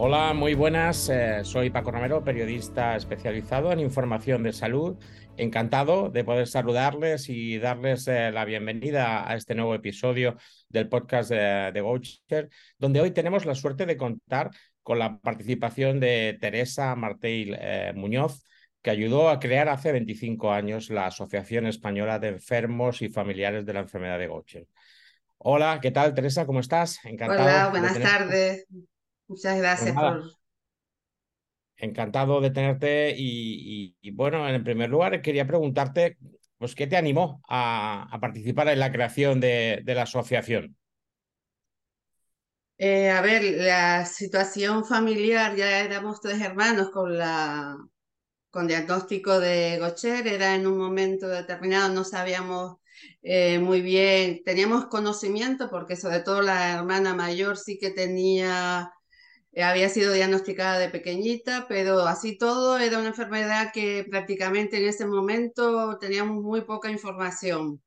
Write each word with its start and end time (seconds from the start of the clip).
Hola, 0.00 0.32
muy 0.32 0.54
buenas. 0.54 1.08
Eh, 1.08 1.40
soy 1.42 1.70
Paco 1.70 1.90
Romero, 1.90 2.22
periodista 2.22 2.94
especializado 2.94 3.72
en 3.72 3.80
información 3.80 4.44
de 4.44 4.52
salud. 4.52 4.96
Encantado 5.36 6.08
de 6.08 6.22
poder 6.22 6.46
saludarles 6.46 7.28
y 7.28 7.58
darles 7.58 8.06
eh, 8.06 8.30
la 8.30 8.44
bienvenida 8.44 9.28
a 9.28 9.34
este 9.34 9.56
nuevo 9.56 9.74
episodio 9.74 10.36
del 10.68 10.88
podcast 10.88 11.30
de, 11.30 11.72
de 11.72 12.48
donde 12.78 13.00
hoy 13.00 13.10
tenemos 13.10 13.44
la 13.44 13.56
suerte 13.56 13.86
de 13.86 13.96
contar 13.96 14.50
con 14.84 15.00
la 15.00 15.18
participación 15.18 15.98
de 15.98 16.38
Teresa 16.40 16.94
Martel 16.94 17.56
eh, 17.60 17.92
Muñoz, 17.96 18.44
que 18.80 18.90
ayudó 18.90 19.28
a 19.28 19.40
crear 19.40 19.68
hace 19.68 19.90
25 19.90 20.52
años 20.52 20.90
la 20.90 21.06
Asociación 21.06 21.66
Española 21.66 22.20
de 22.20 22.28
Enfermos 22.28 23.02
y 23.02 23.08
Familiares 23.08 23.66
de 23.66 23.72
la 23.72 23.80
Enfermedad 23.80 24.20
de 24.20 24.28
Gaucher. 24.28 24.68
Hola, 25.38 25.80
¿qué 25.82 25.90
tal, 25.90 26.14
Teresa? 26.14 26.46
¿Cómo 26.46 26.60
estás? 26.60 27.04
Encantado. 27.04 27.42
Hola, 27.42 27.68
buenas 27.70 27.98
tardes. 27.98 28.64
Muchas 29.28 29.58
gracias 29.58 29.94
pues 29.94 30.06
por... 30.06 30.38
Encantado 31.76 32.40
de 32.40 32.50
tenerte 32.50 33.14
y, 33.16 33.94
bueno, 34.10 34.48
en 34.48 34.64
primer 34.64 34.90
lugar 34.90 35.22
quería 35.22 35.46
preguntarte, 35.46 36.18
pues, 36.56 36.74
¿qué 36.74 36.88
te 36.88 36.96
animó 36.96 37.40
a, 37.48 38.18
participar 38.20 38.68
en 38.68 38.80
la 38.80 38.90
creación 38.90 39.38
de, 39.38 39.82
la 39.86 40.02
asociación? 40.02 40.76
Eh, 42.78 43.10
a 43.10 43.20
ver, 43.20 43.44
la 43.44 44.04
situación 44.06 44.84
familiar, 44.84 45.54
ya 45.54 45.80
éramos 45.80 46.20
tres 46.20 46.40
hermanos 46.40 46.90
con 46.90 47.16
la 47.16 47.76
con 48.50 48.66
diagnóstico 48.66 49.38
de 49.38 49.78
Gaucher, 49.78 50.26
era 50.26 50.54
en 50.54 50.66
un 50.66 50.78
momento 50.78 51.28
determinado, 51.28 51.92
no 51.92 52.02
sabíamos 52.02 52.78
eh, 53.22 53.58
muy 53.58 53.82
bien, 53.82 54.42
teníamos 54.44 54.86
conocimiento 54.86 55.68
porque 55.70 55.96
sobre 55.96 56.20
todo 56.20 56.42
la 56.42 56.74
hermana 56.74 57.14
mayor 57.14 57.56
sí 57.56 57.78
que 57.78 57.90
tenía 57.90 58.90
había 59.62 59.88
sido 59.88 60.12
diagnosticada 60.12 60.78
de 60.78 60.88
pequeñita, 60.90 61.66
pero 61.68 62.00
así 62.06 62.38
todo 62.38 62.78
era 62.78 62.98
una 62.98 63.08
enfermedad 63.08 63.72
que 63.72 64.06
prácticamente 64.08 64.78
en 64.78 64.88
ese 64.88 65.06
momento 65.06 65.98
teníamos 65.98 66.42
muy 66.42 66.62
poca 66.62 66.90
información. 66.90 67.82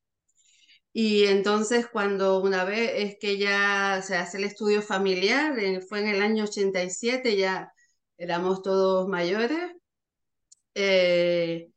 Y 0.94 1.26
entonces 1.26 1.88
cuando 1.88 2.42
una 2.42 2.66
vez 2.66 2.92
es 2.96 3.18
que 3.20 3.38
ya 3.38 4.02
se 4.04 4.18
hace 4.18 4.38
el 4.38 4.44
estudio 4.46 4.82
familiar, 4.82 5.56
fue 5.88 6.02
en 6.02 6.08
el 6.10 6.22
año 6.22 6.44
87, 6.46 7.38
ya 7.38 7.72
éramos 8.18 8.62
todos 8.62 9.08
mayores, 9.08 9.72
eh, 10.76 11.72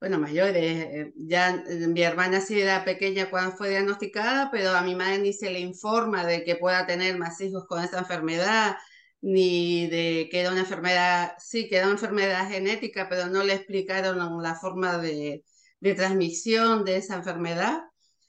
bueno, 0.00 0.18
mayores, 0.18 0.54
eh, 0.64 1.12
ya 1.16 1.62
mi 1.68 2.02
hermana 2.02 2.40
sí 2.40 2.60
era 2.60 2.84
pequeña 2.84 3.28
cuando 3.30 3.56
fue 3.56 3.70
diagnosticada, 3.70 4.50
pero 4.50 4.70
a 4.70 4.82
mi 4.82 4.94
madre 4.94 5.18
ni 5.18 5.32
se 5.32 5.50
le 5.50 5.60
informa 5.60 6.24
de 6.26 6.44
que 6.44 6.56
pueda 6.56 6.86
tener 6.86 7.18
más 7.18 7.40
hijos 7.40 7.66
con 7.66 7.84
esa 7.84 7.98
enfermedad, 7.98 8.76
ni 9.22 9.86
de 9.88 10.28
que 10.30 10.40
era 10.40 10.50
una 10.50 10.60
enfermedad, 10.60 11.32
sí, 11.38 11.68
que 11.68 11.76
era 11.76 11.86
una 11.86 11.94
enfermedad 11.94 12.48
genética, 12.48 13.08
pero 13.08 13.26
no 13.28 13.44
le 13.44 13.54
explicaron 13.54 14.42
la 14.42 14.54
forma 14.54 14.98
de, 14.98 15.44
de 15.80 15.94
transmisión 15.94 16.84
de 16.84 16.96
esa 16.96 17.16
enfermedad. 17.16 17.82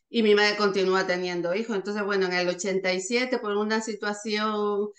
Y 0.09 0.23
mi 0.23 0.35
madre 0.35 0.57
continúa 0.57 1.07
teniendo 1.07 1.55
hijos. 1.55 1.75
Entonces, 1.75 2.03
bueno, 2.03 2.25
en 2.27 2.33
el 2.33 2.49
87, 2.49 3.39
por 3.39 3.55
una 3.55 3.81
situación 3.81 4.89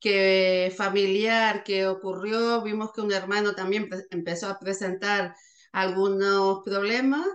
que 0.00 0.72
familiar 0.76 1.64
que 1.64 1.86
ocurrió, 1.86 2.62
vimos 2.62 2.92
que 2.92 3.00
un 3.00 3.12
hermano 3.12 3.54
también 3.54 3.88
empezó 4.10 4.48
a 4.48 4.58
presentar 4.58 5.34
algunos 5.72 6.62
problemas 6.64 7.26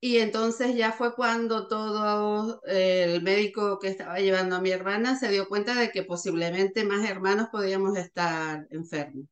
y 0.00 0.18
entonces 0.18 0.74
ya 0.76 0.92
fue 0.92 1.14
cuando 1.14 1.68
todo 1.68 2.62
el 2.64 3.22
médico 3.22 3.78
que 3.78 3.88
estaba 3.88 4.18
llevando 4.18 4.56
a 4.56 4.60
mi 4.60 4.70
hermana 4.70 5.18
se 5.18 5.28
dio 5.30 5.48
cuenta 5.48 5.74
de 5.74 5.90
que 5.90 6.04
posiblemente 6.04 6.84
más 6.84 7.08
hermanos 7.08 7.48
podíamos 7.52 7.96
estar 7.98 8.66
enfermos. 8.70 9.26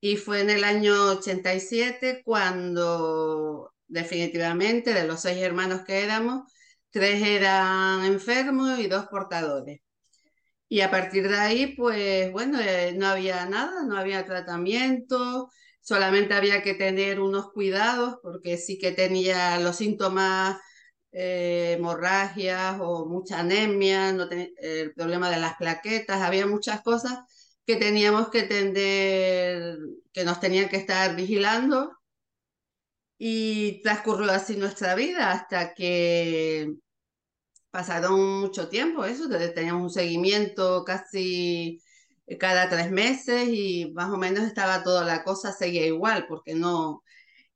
Y 0.00 0.16
fue 0.16 0.40
en 0.42 0.50
el 0.50 0.64
año 0.64 0.94
87 1.12 2.22
cuando 2.24 3.72
definitivamente 3.86 4.92
de 4.92 5.06
los 5.06 5.20
seis 5.22 5.38
hermanos 5.42 5.82
que 5.86 6.02
éramos, 6.04 6.52
tres 6.90 7.22
eran 7.22 8.04
enfermos 8.04 8.78
y 8.80 8.88
dos 8.88 9.06
portadores. 9.06 9.80
Y 10.68 10.80
a 10.80 10.90
partir 10.90 11.28
de 11.28 11.38
ahí, 11.38 11.76
pues 11.76 12.32
bueno, 12.32 12.60
eh, 12.60 12.94
no 12.96 13.06
había 13.06 13.46
nada, 13.46 13.84
no 13.84 13.96
había 13.96 14.24
tratamiento, 14.24 15.50
solamente 15.84 16.34
había 16.34 16.62
que 16.62 16.74
tener 16.74 17.20
unos 17.20 17.52
cuidados 17.52 18.16
porque 18.22 18.56
sí 18.56 18.78
que 18.78 18.92
tenía 18.92 19.58
los 19.60 19.76
síntomas, 19.76 20.58
eh, 21.12 21.74
hemorragias 21.78 22.78
o 22.80 23.06
mucha 23.06 23.40
anemia, 23.40 24.12
no 24.12 24.28
el 24.30 24.94
problema 24.94 25.30
de 25.30 25.38
las 25.38 25.56
plaquetas, 25.56 26.22
había 26.22 26.46
muchas 26.46 26.82
cosas 26.82 27.20
que 27.66 27.76
teníamos 27.76 28.30
que 28.30 28.42
tener, 28.44 29.78
que 30.12 30.24
nos 30.24 30.40
tenían 30.40 30.68
que 30.68 30.76
estar 30.78 31.14
vigilando. 31.16 31.92
Y 33.18 33.80
transcurrió 33.82 34.30
así 34.32 34.56
nuestra 34.56 34.94
vida 34.94 35.30
hasta 35.32 35.72
que 35.74 36.74
pasaron 37.70 38.40
mucho 38.40 38.68
tiempo, 38.68 39.04
eso, 39.04 39.28
teníamos 39.54 39.82
un 39.82 39.90
seguimiento 39.90 40.84
casi 40.84 41.80
cada 42.38 42.68
tres 42.68 42.90
meses 42.90 43.48
y 43.48 43.92
más 43.94 44.10
o 44.10 44.16
menos 44.18 44.44
estaba 44.44 44.82
toda 44.82 45.04
la 45.04 45.24
cosa, 45.24 45.52
seguía 45.52 45.86
igual, 45.86 46.26
porque 46.28 46.54
no... 46.54 47.02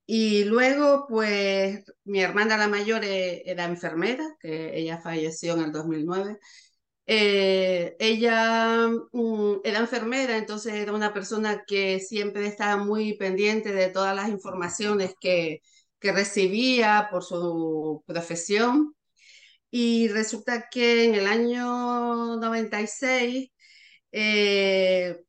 Y 0.06 0.44
luego, 0.44 1.06
pues, 1.08 1.84
mi 2.04 2.20
hermana 2.22 2.56
la 2.56 2.68
mayor 2.68 3.04
eh, 3.04 3.42
era 3.46 3.64
enfermera, 3.66 4.24
que 4.40 4.76
ella 4.78 4.98
falleció 5.00 5.54
en 5.54 5.60
el 5.64 5.72
2009. 5.72 6.38
Eh, 7.06 7.96
ella 7.98 8.88
mm, 9.12 9.60
era 9.64 9.78
enfermera, 9.80 10.36
entonces 10.38 10.74
era 10.74 10.92
una 10.92 11.12
persona 11.14 11.64
que 11.66 12.00
siempre 12.00 12.46
estaba 12.46 12.76
muy 12.82 13.16
pendiente 13.18 13.72
de 13.72 13.88
todas 13.90 14.14
las 14.16 14.28
informaciones 14.28 15.14
que, 15.20 15.62
que 16.00 16.12
recibía 16.12 17.08
por 17.10 17.24
su 17.24 18.02
profesión. 18.06 18.94
Y 19.70 20.08
resulta 20.08 20.68
que 20.70 21.04
en 21.04 21.14
el 21.14 21.26
año 21.26 22.36
96 22.38 23.50
eh, 24.12 25.24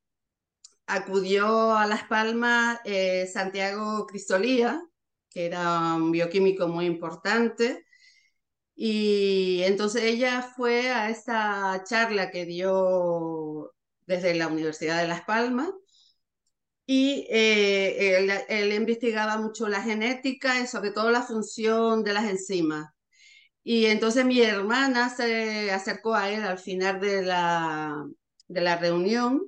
acudió 0.87 1.75
a 1.75 1.85
Las 1.87 2.03
Palmas 2.05 2.79
eh, 2.85 3.27
Santiago 3.27 4.05
Cristolía, 4.07 4.81
que 5.29 5.45
era 5.45 5.95
un 5.95 6.11
bioquímico 6.11 6.67
muy 6.67 6.85
importante, 6.85 7.85
y 8.75 9.61
entonces 9.63 10.03
ella 10.03 10.41
fue 10.55 10.89
a 10.91 11.09
esta 11.09 11.83
charla 11.85 12.31
que 12.31 12.45
dio 12.45 13.73
desde 14.07 14.33
la 14.35 14.47
Universidad 14.47 15.01
de 15.01 15.07
Las 15.07 15.23
Palmas, 15.23 15.69
y 16.85 17.27
eh, 17.29 18.17
él, 18.17 18.31
él, 18.49 18.73
investigaba 18.73 19.37
mucho 19.37 19.67
la 19.67 19.81
genética 19.83 20.59
y 20.59 20.67
sobre 20.67 20.91
todo 20.91 21.11
la 21.11 21.21
función 21.21 22.03
de 22.03 22.13
las 22.13 22.25
enzimas. 22.25 22.91
Y 23.63 23.85
entonces 23.87 24.25
mi 24.25 24.41
hermana 24.41 25.09
se 25.09 25.71
acercó 25.71 26.15
a 26.15 26.31
él 26.31 26.43
al 26.43 26.57
final 26.59 26.99
de 26.99 27.21
la, 27.23 28.05
de 28.49 28.61
la 28.61 28.75
reunión 28.75 29.41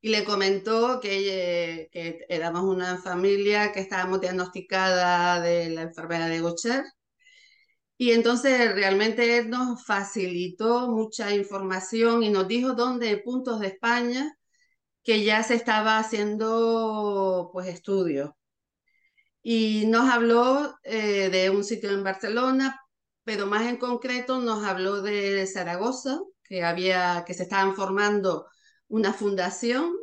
y 0.00 0.10
le 0.10 0.24
comentó 0.24 1.00
que, 1.00 1.88
que 1.92 2.26
éramos 2.28 2.64
una 2.64 2.98
familia 2.98 3.72
que 3.72 3.80
estábamos 3.80 4.20
diagnosticada 4.20 5.40
de 5.40 5.70
la 5.70 5.82
enfermedad 5.82 6.28
de 6.28 6.40
Gaucher. 6.40 6.84
Y 7.96 8.12
entonces 8.12 8.74
realmente 8.74 9.38
él 9.38 9.50
nos 9.50 9.84
facilitó 9.84 10.88
mucha 10.90 11.32
información 11.34 12.22
y 12.24 12.30
nos 12.30 12.48
dijo 12.48 12.74
dónde 12.74 13.16
puntos 13.18 13.60
de 13.60 13.68
España 13.68 14.36
que 15.04 15.24
ya 15.24 15.42
se 15.44 15.54
estaba 15.54 15.98
haciendo 15.98 17.50
pues 17.52 17.68
estudios. 17.68 18.30
Y 19.42 19.86
nos 19.86 20.10
habló 20.10 20.76
eh, 20.84 21.28
de 21.30 21.50
un 21.50 21.64
sitio 21.64 21.90
en 21.90 22.04
Barcelona, 22.04 22.80
pero 23.24 23.46
más 23.46 23.66
en 23.68 23.76
concreto 23.76 24.40
nos 24.40 24.64
habló 24.64 25.02
de 25.02 25.46
Zaragoza, 25.46 26.20
que, 26.52 26.62
había, 26.64 27.24
que 27.26 27.32
se 27.32 27.44
estaban 27.44 27.74
formando 27.74 28.46
una 28.88 29.14
fundación 29.14 29.94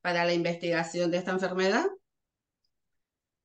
para 0.00 0.24
la 0.24 0.32
investigación 0.32 1.10
de 1.10 1.18
esta 1.18 1.32
enfermedad. 1.32 1.84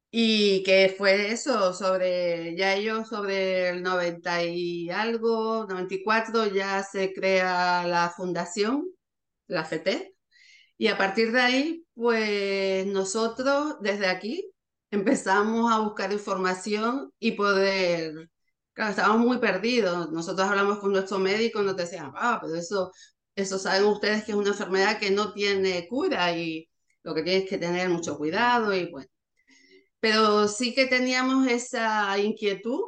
Y 0.09 0.63
que 0.63 0.95
fue 0.97 1.31
eso, 1.33 1.73
sobre, 1.73 2.55
ya 2.55 2.73
ellos 2.73 3.09
sobre 3.09 3.69
el 3.69 3.83
90 3.83 4.43
y 4.43 4.89
algo, 4.89 5.65
94 5.67 6.47
ya 6.47 6.81
se 6.83 7.11
crea 7.13 7.85
la 7.85 8.09
fundación, 8.15 8.85
la 9.47 9.63
FT, 9.63 10.15
y 10.77 10.87
a 10.87 10.97
partir 10.97 11.33
de 11.33 11.41
ahí, 11.41 11.85
pues 11.95 12.87
nosotros 12.87 13.75
desde 13.81 14.07
aquí 14.07 14.49
empezamos 14.91 15.71
a 15.71 15.79
buscar 15.79 16.13
información 16.13 17.11
y 17.19 17.33
poder 17.33 18.29
Claro, 18.77 18.91
estábamos 18.91 19.25
muy 19.25 19.39
perdidos. 19.39 20.11
Nosotros 20.11 20.47
hablamos 20.47 20.77
con 20.79 20.91
nuestro 20.91 21.17
médico 21.17 21.61
y 21.61 21.65
nos 21.65 21.75
decían, 21.75 22.11
ah, 22.15 22.37
pero 22.39 22.53
eso, 22.55 22.91
eso 23.35 23.57
saben 23.57 23.85
ustedes 23.85 24.23
que 24.23 24.31
es 24.33 24.37
una 24.37 24.49
enfermedad 24.49 24.99
que 24.99 25.09
no 25.09 25.33
tiene 25.33 25.87
cura 25.87 26.31
y 26.37 26.69
lo 27.01 27.15
que 27.15 27.23
tienes 27.23 27.49
que 27.49 27.57
tener 27.57 27.89
mucho 27.89 28.17
cuidado 28.17 28.73
y 28.75 28.85
bueno. 28.91 29.09
Pero 29.99 30.47
sí 30.47 30.75
que 30.75 30.87
teníamos 30.87 31.47
esa 31.47 32.17
inquietud, 32.19 32.81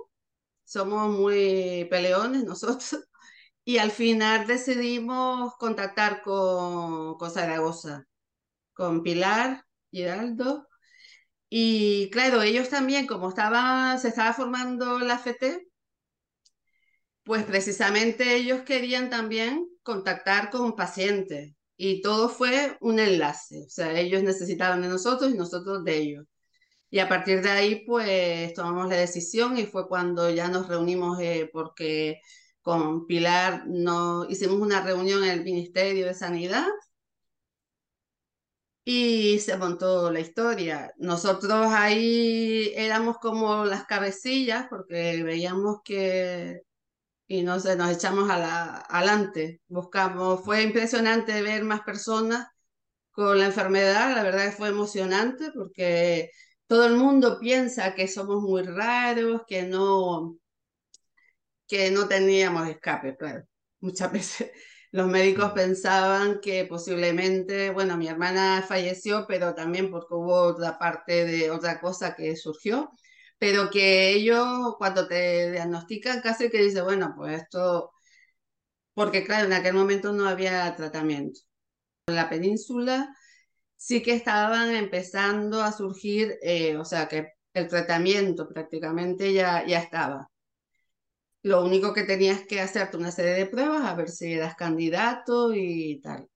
somos 0.65 1.09
muy 1.17 1.87
peleones 1.89 2.43
nosotros 2.45 2.99
y 3.65 3.79
al 3.79 3.91
final 3.91 4.47
decidimos 4.47 5.55
contactar 5.57 6.21
con, 6.23 7.17
con 7.17 7.31
Zaragoza, 7.31 8.05
con 8.73 9.03
Pilar 9.03 9.65
Giraldo. 9.91 10.67
Y 11.49 12.09
claro, 12.11 12.41
ellos 12.43 12.69
también, 12.69 13.07
como 13.07 13.29
estaba, 13.29 13.97
se 13.97 14.09
estaba 14.09 14.33
formando 14.33 14.99
la 14.99 15.15
FT, 15.15 15.68
pues 17.29 17.45
precisamente 17.45 18.37
ellos 18.37 18.63
querían 18.63 19.11
también 19.11 19.69
contactar 19.83 20.49
con 20.49 20.75
pacientes 20.75 21.53
y 21.77 22.01
todo 22.01 22.27
fue 22.27 22.75
un 22.81 22.99
enlace, 22.99 23.65
o 23.67 23.69
sea, 23.69 23.99
ellos 23.99 24.23
necesitaban 24.23 24.81
de 24.81 24.87
nosotros 24.87 25.31
y 25.31 25.37
nosotros 25.37 25.83
de 25.83 25.97
ellos. 25.97 26.25
Y 26.89 26.99
a 26.99 27.09
partir 27.09 27.43
de 27.43 27.49
ahí, 27.51 27.85
pues 27.85 28.53
tomamos 28.55 28.89
la 28.89 28.97
decisión 28.97 29.57
y 29.59 29.67
fue 29.67 29.87
cuando 29.87 30.31
ya 30.31 30.49
nos 30.49 30.67
reunimos 30.67 31.19
eh, 31.21 31.49
porque 31.53 32.21
con 32.61 33.05
Pilar 33.07 33.65
no, 33.67 34.25
hicimos 34.29 34.59
una 34.59 34.81
reunión 34.81 35.23
en 35.23 35.31
el 35.31 35.43
Ministerio 35.43 36.07
de 36.07 36.15
Sanidad 36.15 36.65
y 38.83 39.39
se 39.39 39.57
montó 39.57 40.11
la 40.11 40.19
historia. 40.19 40.91
Nosotros 40.97 41.67
ahí 41.71 42.71
éramos 42.75 43.17
como 43.19 43.65
las 43.65 43.85
cabecillas 43.85 44.65
porque 44.69 45.21
veíamos 45.23 45.81
que 45.83 46.63
y 47.29 47.43
no 47.43 47.59
sé, 47.59 47.75
nos 47.75 47.91
echamos 47.91 48.29
a 48.29 48.39
la, 48.39 48.77
adelante. 48.89 49.61
Buscamos, 49.67 50.43
fue 50.43 50.63
impresionante 50.63 51.41
ver 51.43 51.63
más 51.63 51.81
personas 51.81 52.47
con 53.11 53.37
la 53.39 53.47
enfermedad, 53.47 54.15
la 54.15 54.23
verdad 54.23 54.45
que 54.45 54.57
fue 54.57 54.69
emocionante 54.69 55.51
porque 55.53 56.31
todo 56.67 56.87
el 56.87 56.95
mundo 56.95 57.39
piensa 57.39 57.95
que 57.95 58.07
somos 58.07 58.41
muy 58.43 58.63
raros, 58.63 59.43
que 59.47 59.63
no, 59.63 60.37
que 61.67 61.91
no 61.91 62.07
teníamos 62.07 62.67
escape, 62.67 63.15
claro. 63.15 63.43
Muchas 63.79 64.11
veces 64.13 64.51
los 64.91 65.07
médicos 65.07 65.51
pensaban 65.51 66.39
que 66.41 66.65
posiblemente, 66.65 67.69
bueno, 67.69 67.95
mi 67.97 68.07
hermana 68.07 68.65
falleció, 68.67 69.25
pero 69.27 69.53
también 69.53 69.91
porque 69.91 70.15
hubo 70.15 70.33
otra 70.33 70.79
parte 70.79 71.25
de 71.25 71.51
otra 71.51 71.79
cosa 71.79 72.15
que 72.15 72.35
surgió, 72.35 72.91
pero 73.39 73.69
que 73.71 74.11
ellos 74.13 74.75
cuando 74.77 75.07
te 75.07 75.51
diagnostican 75.51 76.21
casi 76.21 76.49
que 76.49 76.61
dicen, 76.63 76.85
bueno, 76.85 77.13
pues 77.17 77.43
esto, 77.43 77.91
porque 78.93 79.23
claro, 79.25 79.45
en 79.47 79.53
aquel 79.53 79.73
momento 79.73 80.11
no 80.13 80.27
había 80.27 80.75
tratamiento. 80.75 81.39
En 82.07 82.15
la 82.15 82.29
península 82.29 83.15
sí 83.77 84.03
que 84.03 84.13
estaban 84.15 84.71
empezando 84.75 85.63
a 85.63 85.71
surgir, 85.73 86.37
eh, 86.43 86.77
o 86.77 86.85
sea, 86.85 87.07
que 87.07 87.29
el 87.53 87.67
tratamiento 87.69 88.49
prácticamente 88.49 89.33
ya, 89.33 89.65
ya 89.67 89.79
estaba. 89.79 90.29
Lo 91.43 91.65
único 91.65 91.93
que 91.93 92.03
tenías 92.03 92.45
que 92.47 92.61
hacerte 92.61 92.95
una 92.95 93.11
serie 93.11 93.33
de 93.33 93.45
pruebas 93.45 93.83
a 93.85 93.93
ver 93.95 94.09
si 94.09 94.33
eras 94.33 94.55
candidato 94.55 95.53
y 95.53 95.99
tal. 96.01 96.29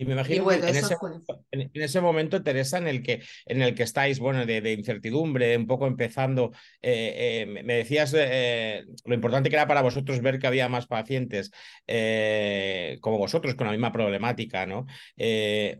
Y 0.00 0.06
me 0.06 0.14
imagino 0.14 0.48
que 0.48 0.54
en 0.54 0.64
ese, 0.64 0.96
en, 1.50 1.70
ese, 1.74 2.00
momento, 2.00 2.42
Teresa, 2.42 2.78
en 2.78 2.88
el 2.88 3.02
que, 3.02 3.22
en 3.44 3.60
el 3.60 3.74
que 3.74 3.82
estáis, 3.82 4.18
bueno, 4.18 4.46
de, 4.46 4.72
incertidumbre, 4.72 5.54
un 5.58 5.66
poco 5.66 5.86
empezando, 5.86 6.52
eh, 6.80 7.44
eh, 7.44 7.62
me 7.62 7.74
decías 7.74 8.14
eh, 8.16 8.86
lo 9.04 9.14
importante 9.14 9.50
que 9.50 9.56
era 9.56 9.66
para 9.66 9.82
vosotros 9.82 10.22
ver 10.22 10.38
que 10.38 10.46
había 10.46 10.70
más 10.70 10.86
pacientes 10.86 11.50
como 13.02 13.18
vosotros 13.18 13.54
con 13.56 13.66
la 13.66 13.72
misma 13.72 13.92
problemática, 13.92 14.64
¿no? 14.64 14.86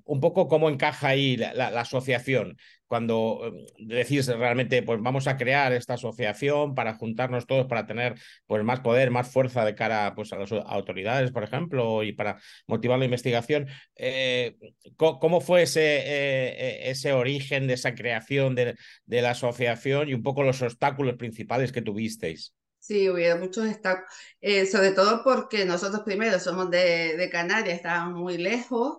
un 0.04 0.20
poco 0.20 0.48
cómo 0.48 0.68
encaja 0.68 1.08
ahí 1.08 1.38
la 1.38 1.68
asociación 1.80 2.58
cuando 2.90 3.40
em, 3.78 3.86
decís 3.86 4.26
realmente, 4.26 4.82
pues 4.82 5.00
vamos 5.00 5.28
a 5.28 5.36
crear 5.36 5.72
esta 5.72 5.94
asociación 5.94 6.74
para 6.74 6.94
juntarnos 6.94 7.46
todos, 7.46 7.66
para 7.68 7.86
tener 7.86 8.16
pues 8.48 8.64
más 8.64 8.80
poder, 8.80 9.12
más 9.12 9.30
fuerza 9.30 9.64
de 9.64 9.76
cara 9.76 10.12
pues, 10.16 10.32
a 10.32 10.38
las 10.38 10.50
autoridades, 10.50 11.30
por 11.30 11.44
ejemplo, 11.44 12.02
y 12.02 12.12
para 12.12 12.40
motivar 12.66 12.98
la 12.98 13.04
investigación. 13.04 13.68
Eh, 13.94 14.56
¿Cómo 14.96 15.40
fue 15.40 15.62
ese, 15.62 15.98
eh, 15.98 16.88
e, 16.88 16.90
ese 16.90 17.12
origen 17.12 17.68
de 17.68 17.74
esa 17.74 17.94
creación 17.94 18.56
de, 18.56 18.74
de 19.04 19.22
la 19.22 19.30
asociación 19.30 20.08
y 20.08 20.14
un 20.14 20.24
poco 20.24 20.42
los 20.42 20.60
obstáculos 20.60 21.14
principales 21.14 21.70
que 21.70 21.82
tuvisteis? 21.82 22.56
Sí, 22.80 23.08
hubo 23.08 23.38
muchos 23.38 23.68
obstáculos, 23.68 24.10
eh, 24.40 24.66
sobre 24.66 24.90
todo 24.90 25.22
porque 25.22 25.64
nosotros 25.64 26.02
primero 26.04 26.40
somos 26.40 26.70
de, 26.70 27.16
de 27.16 27.30
Canarias, 27.30 27.76
estábamos 27.76 28.18
muy 28.18 28.36
lejos 28.36 28.98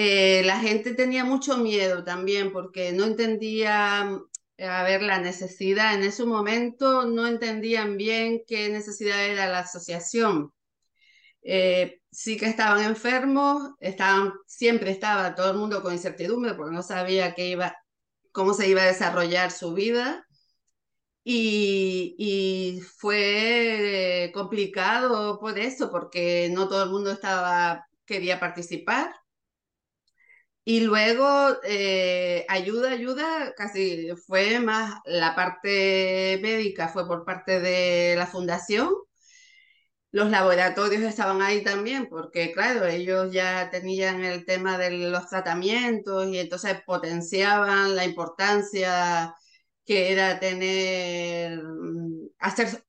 eh, 0.00 0.42
la 0.44 0.60
gente 0.60 0.94
tenía 0.94 1.24
mucho 1.24 1.58
miedo 1.58 2.04
también 2.04 2.52
porque 2.52 2.92
no 2.92 3.04
entendía, 3.04 4.02
a 4.58 4.82
ver, 4.84 5.02
la 5.02 5.18
necesidad. 5.18 5.94
En 5.94 6.04
ese 6.04 6.24
momento 6.24 7.04
no 7.04 7.26
entendían 7.26 7.96
bien 7.96 8.42
qué 8.46 8.68
necesidad 8.68 9.24
era 9.24 9.48
la 9.48 9.60
asociación. 9.60 10.52
Eh, 11.42 12.00
sí 12.12 12.36
que 12.36 12.46
estaban 12.46 12.84
enfermos, 12.84 13.72
siempre 14.46 14.92
estaba 14.92 15.34
todo 15.34 15.50
el 15.50 15.58
mundo 15.58 15.82
con 15.82 15.92
incertidumbre 15.92 16.54
porque 16.54 16.74
no 16.76 16.82
sabía 16.84 17.34
cómo 18.32 18.54
se 18.54 18.68
iba 18.68 18.82
a 18.82 18.86
desarrollar 18.86 19.50
su 19.50 19.74
vida. 19.74 20.24
Y, 21.24 22.80
fue 22.98 24.30
complicado 24.34 25.40
por 25.40 25.58
eso, 25.58 25.90
porque 25.90 26.48
no 26.52 26.68
todo 26.68 26.84
el 26.84 26.90
mundo 26.90 27.10
quería 28.06 28.40
participar. 28.40 29.12
Y 30.68 30.80
luego, 30.80 31.56
eh, 31.64 32.44
ayuda, 32.46 32.90
ayuda, 32.90 33.54
casi 33.56 34.10
fue 34.26 34.60
más 34.60 35.00
la 35.06 35.34
parte 35.34 36.38
médica, 36.42 36.88
fue 36.88 37.06
por 37.08 37.24
parte 37.24 37.58
de 37.60 38.14
la 38.18 38.26
fundación. 38.26 38.90
Los 40.10 40.30
laboratorios 40.30 41.02
estaban 41.02 41.42
ahí 41.42 41.62
también, 41.64 42.08
porque 42.08 42.52
claro, 42.52 42.86
ellos 42.86 43.32
ya 43.32 43.70
tenían 43.70 44.24
el 44.24 44.44
tema 44.46 44.78
de 44.78 44.90
los 45.10 45.28
tratamientos 45.28 46.26
y 46.28 46.38
entonces 46.38 46.82
potenciaban 46.86 47.94
la 47.96 48.04
importancia 48.04 49.34
que 49.86 50.12
era 50.12 50.38
tener, 50.40 51.62
mm, 51.62 52.28
hacer, 52.38 52.84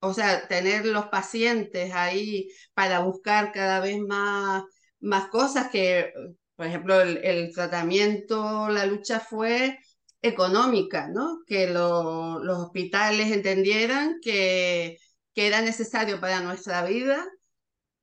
o 0.00 0.14
sea, 0.14 0.46
tener 0.48 0.86
los 0.86 1.06
pacientes 1.06 1.92
ahí 1.94 2.48
para 2.74 3.00
buscar 3.00 3.52
cada 3.52 3.80
vez 3.80 3.98
más, 4.00 4.64
más 5.00 5.28
cosas 5.28 5.70
que 5.70 6.12
por 6.56 6.66
ejemplo, 6.66 7.00
el, 7.00 7.52
tratamiento, 7.52 8.68
la 8.68 8.86
lucha 8.86 9.20
fue 9.20 9.78
económica, 10.22 11.08
¿no? 11.08 11.40
Que 11.46 11.68
los 11.68 12.58
hospitales 12.58 13.32
entendieran 13.32 14.18
que, 14.22 14.98
que 15.34 15.46
era 15.46 15.60
necesario 15.62 16.20
para 16.20 16.40
nuestra 16.40 16.84
vida 16.84 17.26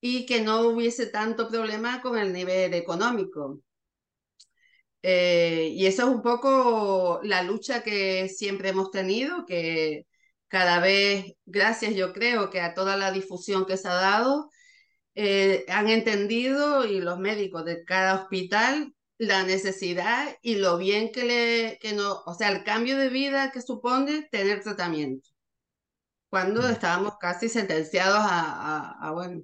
y 0.02 0.26
que 0.26 0.42
no 0.42 0.62
hubiese 0.70 1.08
tanto 1.08 1.50
problema 1.50 2.02
con 2.02 2.18
el 2.18 2.34
nivel 2.34 2.74
económico. 2.74 3.62
Eh, 5.04 5.70
y 5.74 5.86
eso 5.88 6.04
es 6.04 6.10
un 6.10 6.22
poco 6.22 7.20
la 7.24 7.42
lucha 7.44 7.84
que 7.84 8.30
siempre 8.30 8.70
hemos 8.70 8.92
tenido, 8.92 9.46
que 9.46 10.06
cada 10.48 10.80
vez, 10.80 11.34
gracias 11.46 11.96
yo 11.96 12.14
creo 12.14 12.50
que 12.52 12.62
a 12.62 12.74
toda 12.76 12.98
la 12.98 13.12
difusión 13.12 13.66
que 13.66 13.78
se 13.78 13.88
ha 13.88 13.94
dado, 13.96 14.51
eh, 15.16 15.66
han 15.70 15.90
entendido 15.90 16.86
y 16.86 17.00
los 17.02 17.20
médicos 17.20 17.66
de 17.66 17.84
cada 17.84 18.16
hospital 18.16 18.94
la 19.18 19.44
necesidad 19.44 20.36
y 20.42 20.56
lo 20.56 20.78
bien 20.78 21.12
que 21.12 21.24
le, 21.24 21.80
que 21.80 21.94
no, 21.94 22.24
o 22.26 22.34
sea, 22.34 22.50
el 22.52 22.64
cambio 22.64 22.98
de 22.98 23.10
vida 23.10 23.52
que 23.52 23.62
supone 23.62 24.24
tener 24.32 24.64
tratamiento. 24.64 25.30
Cuando 26.30 26.62
mm. 26.64 26.72
estábamos 26.72 27.18
casi 27.20 27.50
sentenciados 27.50 28.20
a, 28.22 28.98
a 29.00 29.12
bueno, 29.12 29.44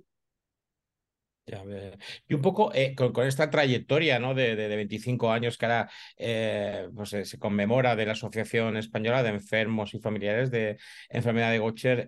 y 2.28 2.34
un 2.34 2.42
poco 2.42 2.72
eh, 2.74 2.94
con, 2.96 3.26
esta 3.26 3.50
trayectoria 3.50 4.20
¿no? 4.20 4.34
de, 4.34 4.56
de, 4.56 4.76
25 4.76 5.32
años 5.32 5.58
que 5.58 5.66
ahora 5.66 5.90
eh, 6.18 6.90
pues, 6.94 7.14
eh, 7.14 7.26
se 7.26 7.40
conmemora 7.40 7.96
de 7.96 8.06
la 8.06 8.12
Asociación 8.14 8.76
Española 8.76 9.24
de 9.24 9.30
Enfermos 9.30 9.94
y 9.94 10.00
Familiares 10.00 10.52
de 10.52 10.78
Enfermedad 11.10 11.52
de 11.52 11.60
Gaucher, 11.60 12.08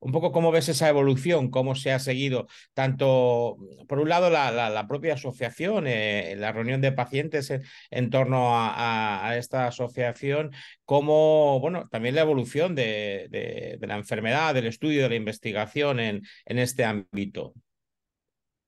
un 0.00 0.12
poco 0.12 0.32
cómo 0.32 0.52
ves 0.52 0.68
esa 0.68 0.88
evolución, 0.88 1.50
cómo 1.50 1.74
se 1.74 1.92
ha 1.92 1.98
seguido 1.98 2.46
tanto, 2.74 3.56
por 3.88 3.98
un 3.98 4.08
lado, 4.08 4.30
la, 4.30 4.86
propia 4.88 5.14
asociación, 5.14 5.84
la 5.84 6.52
reunión 6.52 6.80
de 6.80 6.92
pacientes 6.92 7.52
en, 7.90 8.10
torno 8.10 8.50
a, 8.52 9.34
esta 9.36 9.66
asociación, 9.66 10.52
como, 10.84 11.58
bueno, 11.60 11.88
también 11.90 12.14
la 12.14 12.20
evolución 12.22 12.74
de, 12.74 13.26
de, 13.30 13.76
de, 13.80 13.86
la 13.86 13.96
enfermedad, 13.96 14.54
del 14.54 14.66
estudio, 14.66 15.02
de 15.02 15.08
la 15.08 15.14
investigación 15.16 16.00
en 16.00 16.22
este 16.46 16.84
ámbito 16.84 17.54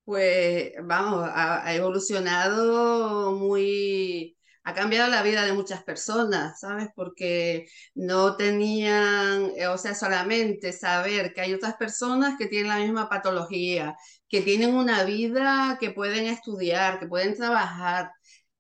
pues 0.09 0.73
vamos, 0.85 1.29
ha, 1.35 1.75
evolucionado 1.75 3.33
muy, 3.33 4.39
ha 4.65 4.73
cambiado 4.73 5.11
la 5.11 5.23
vida 5.23 5.45
de 5.45 5.53
muchas 5.53 5.85
personas, 5.85 6.61
¿sabes? 6.61 6.89
Porque 6.97 7.67
no 7.95 8.35
tenían, 8.35 9.53
eh, 9.55 9.67
o 9.67 9.77
sea, 9.77 9.95
solamente 9.95 10.73
saber 10.73 11.35
que 11.35 11.43
hay 11.43 11.53
otras 11.53 11.75
personas 11.77 12.39
que 12.39 12.47
tienen 12.47 12.69
la 12.69 12.79
misma 12.79 13.11
patología, 13.11 13.97
que 14.31 14.41
tienen 14.41 14.75
una 14.75 15.05
vida, 15.05 15.77
que 15.79 15.91
pueden 15.91 16.25
estudiar, 16.25 17.01
que 17.01 17.07
pueden 17.07 17.35
trabajar, 17.37 18.11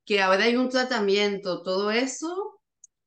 que 0.04 0.20
ahora 0.20 0.44
hay 0.44 0.56
un 0.56 0.68
tratamiento, 0.68 1.62
todo 1.62 1.90
eso 1.90 2.60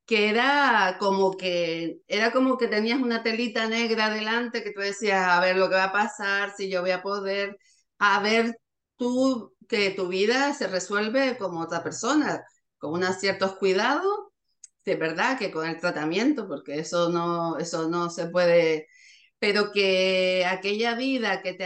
que 0.06 0.28
era 0.30 0.96
como 0.98 1.36
que 1.36 1.98
era 2.08 2.32
como 2.32 2.58
que 2.58 2.68
tenías 2.68 3.00
una 3.00 3.22
telita 3.22 3.68
negra 3.68 4.10
delante 4.10 4.64
que 4.64 4.72
tú 4.72 4.80
decías, 4.80 5.26
a 5.28 5.40
ver 5.40 5.56
lo 5.56 5.68
que 5.68 5.76
va 5.76 5.84
a 5.84 5.92
pasar, 5.92 6.52
si 6.56 6.68
yo 6.70 6.80
voy 6.82 6.90
a 6.90 7.02
poder, 7.02 7.56
a 8.04 8.20
ver 8.20 8.58
tú 8.96 9.54
que 9.68 9.90
tu 9.90 10.08
vida 10.08 10.54
se 10.54 10.66
resuelve 10.66 11.38
como 11.38 11.60
otra 11.60 11.84
persona, 11.84 12.44
con 12.78 12.94
unos 12.94 13.20
ciertos 13.20 13.56
cuidados, 13.58 14.12
de 14.84 14.96
verdad 14.96 15.38
que 15.38 15.52
con 15.52 15.68
el 15.68 15.78
tratamiento, 15.78 16.48
porque 16.48 16.80
eso 16.80 17.10
no, 17.10 17.58
eso 17.58 17.88
no 17.88 18.10
se 18.10 18.26
puede, 18.28 18.88
pero 19.38 19.70
que 19.72 20.44
aquella 20.46 20.96
vida 20.96 21.42
que, 21.42 21.56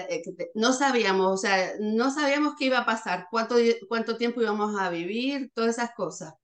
no 0.54 0.74
sabíamos, 0.74 1.32
o 1.32 1.36
sea, 1.38 1.72
no 1.80 2.10
sabíamos 2.10 2.54
qué 2.58 2.66
iba 2.66 2.80
a 2.80 2.86
pasar, 2.86 3.28
cuánto, 3.30 3.56
cuánto 3.88 4.18
tiempo 4.18 4.42
íbamos 4.42 4.78
a 4.78 4.90
vivir, 4.90 5.50
todas 5.54 5.78
esas 5.78 5.92
cosas. 5.94 6.34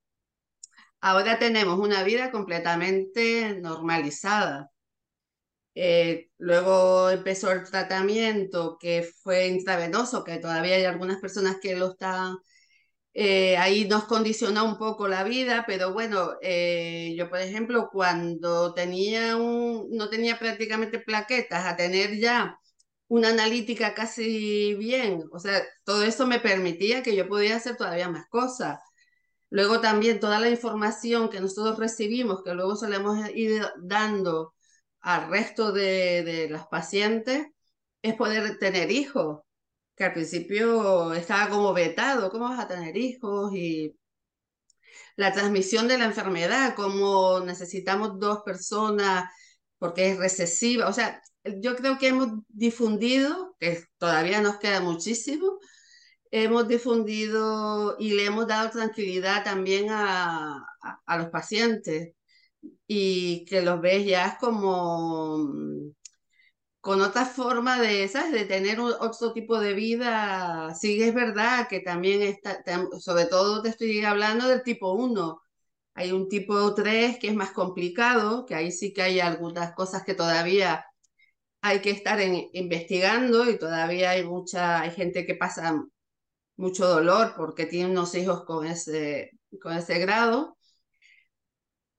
Ahora 1.02 1.38
tenemos 1.38 1.78
una 1.78 2.02
vida 2.02 2.30
completamente 2.30 3.58
normalizada. 3.60 4.71
Eh, 5.74 6.30
luego 6.38 7.10
empezó 7.10 7.50
el 7.52 7.64
tratamiento 7.64 8.76
que 8.80 9.08
fue 9.22 9.46
intravenoso, 9.48 10.24
que 10.24 10.38
todavía 10.38 10.76
hay 10.76 10.84
algunas 10.84 11.18
personas 11.20 11.56
que 11.62 11.76
lo 11.76 11.92
están, 11.92 12.36
eh, 13.14 13.56
ahí 13.58 13.86
nos 13.86 14.04
condicionó 14.04 14.64
un 14.64 14.78
poco 14.78 15.06
la 15.08 15.22
vida, 15.24 15.64
pero 15.66 15.92
bueno, 15.92 16.32
eh, 16.40 17.14
yo 17.16 17.28
por 17.28 17.40
ejemplo 17.40 17.90
cuando 17.92 18.72
tenía 18.74 19.36
un, 19.36 19.88
no 19.90 20.08
tenía 20.08 20.38
prácticamente 20.38 20.98
plaquetas, 20.98 21.66
a 21.66 21.76
tener 21.76 22.18
ya 22.18 22.58
una 23.08 23.28
analítica 23.30 23.94
casi 23.94 24.74
bien, 24.76 25.24
o 25.32 25.38
sea, 25.38 25.62
todo 25.84 26.02
eso 26.04 26.26
me 26.26 26.40
permitía 26.40 27.02
que 27.02 27.14
yo 27.16 27.28
podía 27.28 27.56
hacer 27.56 27.76
todavía 27.76 28.08
más 28.08 28.26
cosas. 28.28 28.80
Luego 29.50 29.80
también 29.80 30.20
toda 30.20 30.40
la 30.40 30.48
información 30.50 31.28
que 31.30 31.40
nosotros 31.40 31.78
recibimos, 31.78 32.42
que 32.42 32.54
luego 32.54 32.76
se 32.76 32.88
le 32.88 32.96
hemos 32.96 33.18
ido 33.34 33.68
dando 33.82 34.54
al 35.02 35.28
resto 35.30 35.72
de, 35.72 36.22
de 36.24 36.48
las 36.50 36.66
pacientes, 36.68 37.46
es 38.02 38.14
poder 38.14 38.58
tener 38.58 38.90
hijos, 38.90 39.40
que 39.96 40.04
al 40.04 40.12
principio 40.14 41.12
estaba 41.14 41.50
como 41.50 41.72
vetado, 41.74 42.30
¿cómo 42.30 42.48
vas 42.48 42.60
a 42.60 42.68
tener 42.68 42.96
hijos? 42.96 43.52
Y 43.54 43.94
la 45.16 45.32
transmisión 45.32 45.88
de 45.88 45.98
la 45.98 46.06
enfermedad, 46.06 46.74
como 46.74 47.40
necesitamos 47.40 48.18
dos 48.18 48.42
personas 48.44 49.30
porque 49.78 50.10
es 50.10 50.18
recesiva, 50.18 50.88
o 50.88 50.92
sea, 50.92 51.20
yo 51.44 51.74
creo 51.76 51.98
que 51.98 52.08
hemos 52.08 52.28
difundido, 52.48 53.56
que 53.58 53.84
todavía 53.98 54.40
nos 54.40 54.58
queda 54.58 54.80
muchísimo, 54.80 55.58
hemos 56.30 56.68
difundido 56.68 57.96
y 57.98 58.14
le 58.14 58.26
hemos 58.26 58.46
dado 58.46 58.70
tranquilidad 58.70 59.44
también 59.44 59.90
a, 59.90 60.64
a, 61.06 61.18
los 61.18 61.28
pacientes 61.30 62.14
y 62.86 63.44
que 63.46 63.62
los 63.62 63.80
ves 63.80 64.06
ya 64.06 64.38
como 64.40 65.38
mm, 65.38 65.92
con 66.80 67.00
otra 67.00 67.24
forma 67.26 67.80
de, 67.80 68.08
¿sabes? 68.08 68.32
de 68.32 68.44
tener 68.44 68.80
otro 68.80 69.32
tipo 69.32 69.60
de 69.60 69.74
vida. 69.74 70.74
Sí, 70.74 71.02
es 71.02 71.14
verdad 71.14 71.68
que 71.68 71.80
también 71.80 72.22
está, 72.22 72.62
sobre 73.00 73.26
todo 73.26 73.62
te 73.62 73.70
estoy 73.70 74.04
hablando 74.04 74.48
del 74.48 74.62
tipo 74.62 74.92
1. 74.92 75.42
Hay 75.94 76.12
un 76.12 76.28
tipo 76.28 76.74
3 76.74 77.18
que 77.18 77.28
es 77.28 77.34
más 77.34 77.52
complicado, 77.52 78.46
que 78.46 78.54
ahí 78.54 78.72
sí 78.72 78.92
que 78.92 79.02
hay 79.02 79.20
algunas 79.20 79.74
cosas 79.74 80.04
que 80.04 80.14
todavía 80.14 80.84
hay 81.62 81.80
que 81.80 81.90
estar 81.90 82.20
investigando 82.52 83.48
y 83.50 83.58
todavía 83.58 84.10
hay 84.10 84.24
mucha, 84.24 84.80
hay 84.82 84.90
gente 84.92 85.26
que 85.26 85.34
pasa 85.36 85.82
mucho 86.56 86.86
dolor 86.88 87.34
porque 87.36 87.66
tiene 87.66 87.90
unos 87.92 88.14
hijos 88.14 88.44
con 88.44 88.66
ese, 88.66 89.32
con 89.62 89.74
ese 89.76 89.98
grado. 89.98 90.56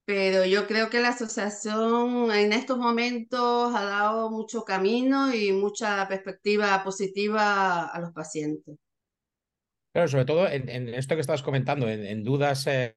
Pero 0.06 0.46
yo 0.46 0.68
creo 0.68 0.90
que 0.90 1.00
la 1.02 1.10
asociación 1.10 2.32
en 2.32 2.52
estos 2.54 2.78
momentos 2.78 3.74
ha 3.76 3.84
dado 3.86 4.30
mucho 4.32 4.64
camino 4.64 5.34
y 5.34 5.52
mucha 5.54 6.08
perspectiva 6.10 6.84
positiva 6.84 7.86
a 7.88 8.00
los 8.02 8.12
pacientes. 8.14 8.78
Claro, 9.94 10.08
sobre 10.08 10.26
todo 10.26 10.50
en, 10.50 10.90
esto 10.90 11.14
que 11.14 11.22
estabas 11.22 11.44
comentando, 11.44 11.88
en, 11.88 12.24
dudas, 12.24 12.66
eh, 12.66 12.96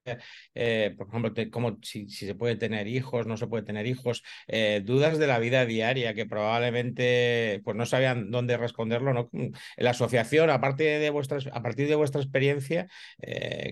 eh, 0.54 0.94
por 0.96 1.08
ejemplo, 1.08 1.34
como 1.50 1.78
si, 1.82 2.08
se 2.08 2.34
puede 2.34 2.56
tener 2.56 2.86
hijos, 2.88 3.26
no 3.26 3.36
se 3.36 3.46
puede 3.46 3.64
tener 3.64 3.86
hijos, 3.86 4.22
eh, 4.48 4.80
dudas 4.82 5.18
de 5.18 5.26
la 5.26 5.38
vida 5.38 5.66
diaria 5.66 6.14
que 6.14 6.24
probablemente 6.24 7.60
pues 7.64 7.76
no 7.76 7.84
sabían 7.84 8.30
dónde 8.30 8.56
responderlo, 8.56 9.12
¿no? 9.12 9.28
En 9.34 9.52
la 9.76 9.90
asociación, 9.90 10.48
aparte 10.48 10.84
de 10.84 11.10
vuestras, 11.10 11.46
a 11.52 11.62
partir 11.62 11.86
de 11.86 11.96
vuestra 11.96 12.22
experiencia, 12.22 12.88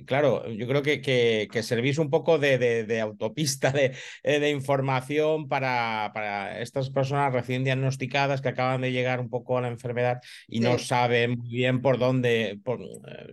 claro, 0.05 0.47
yo 0.51 0.69
creo 0.69 0.83
que, 0.83 1.01
que, 1.01 1.63
servís 1.63 1.97
un 1.97 2.11
poco 2.11 2.39
de, 2.39 3.01
autopista 3.01 3.71
de, 3.71 3.97
de 4.23 4.51
información 4.51 5.49
para, 5.49 6.11
para, 6.13 6.61
estas 6.61 6.91
personas 6.91 7.33
recién 7.33 7.65
diagnosticadas 7.65 8.43
que 8.43 8.51
acaban 8.51 8.83
de 8.83 8.93
llegar 8.93 9.21
un 9.21 9.31
poco 9.31 9.57
a 9.57 9.63
la 9.63 9.69
enfermedad 9.69 10.21
y 10.47 10.61
no 10.61 10.79
saben 10.79 11.39
muy 11.39 11.49
bien 11.49 11.81
por 11.81 11.99
dónde. 11.99 12.61
Por, 12.63 12.81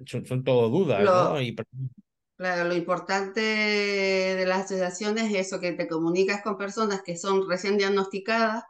son, 0.06 0.44
todo 0.44 0.70
dudas, 0.70 1.04
¿no? 1.04 1.38
Claro, 2.36 2.68
lo 2.68 2.76
importante 2.76 3.40
de 3.40 4.46
las 4.48 4.66
asociaciones 4.66 5.32
es 5.32 5.48
eso, 5.48 5.60
que 5.60 5.74
te 5.74 5.88
comunicas 5.88 6.42
con 6.42 6.58
personas 6.58 7.04
que 7.04 7.16
son 7.16 7.48
recién 7.48 7.78
diagnosticadas, 7.78 8.64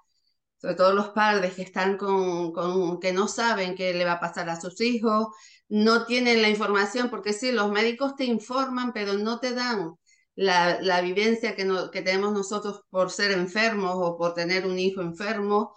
sobre 0.57 0.75
todo 0.75 0.93
los 0.93 1.09
padres 1.09 1.53
que 1.53 1.61
están 1.61 1.95
con, 1.97 2.51
con, 2.51 2.99
que 2.99 3.13
no 3.13 3.29
saben 3.29 3.73
qué 3.75 3.93
le 3.93 4.03
va 4.03 4.13
a 4.13 4.19
pasar 4.19 4.49
a 4.49 4.59
sus 4.59 4.81
hijos, 4.81 5.27
no 5.69 6.05
tienen 6.05 6.41
la 6.41 6.49
información, 6.49 7.09
porque 7.09 7.31
sí, 7.31 7.53
los 7.53 7.71
médicos 7.71 8.17
te 8.17 8.25
informan, 8.25 8.91
pero 8.91 9.13
no 9.13 9.39
te 9.39 9.53
dan 9.53 9.95
la, 10.35 10.81
la 10.81 10.99
vivencia 10.99 11.55
que, 11.55 11.63
no, 11.63 11.91
que 11.91 12.01
tenemos 12.01 12.33
nosotros 12.33 12.81
por 12.89 13.09
ser 13.09 13.31
enfermos 13.31 13.93
o 13.95 14.17
por 14.17 14.33
tener 14.33 14.65
un 14.65 14.77
hijo 14.79 15.01
enfermo, 15.01 15.73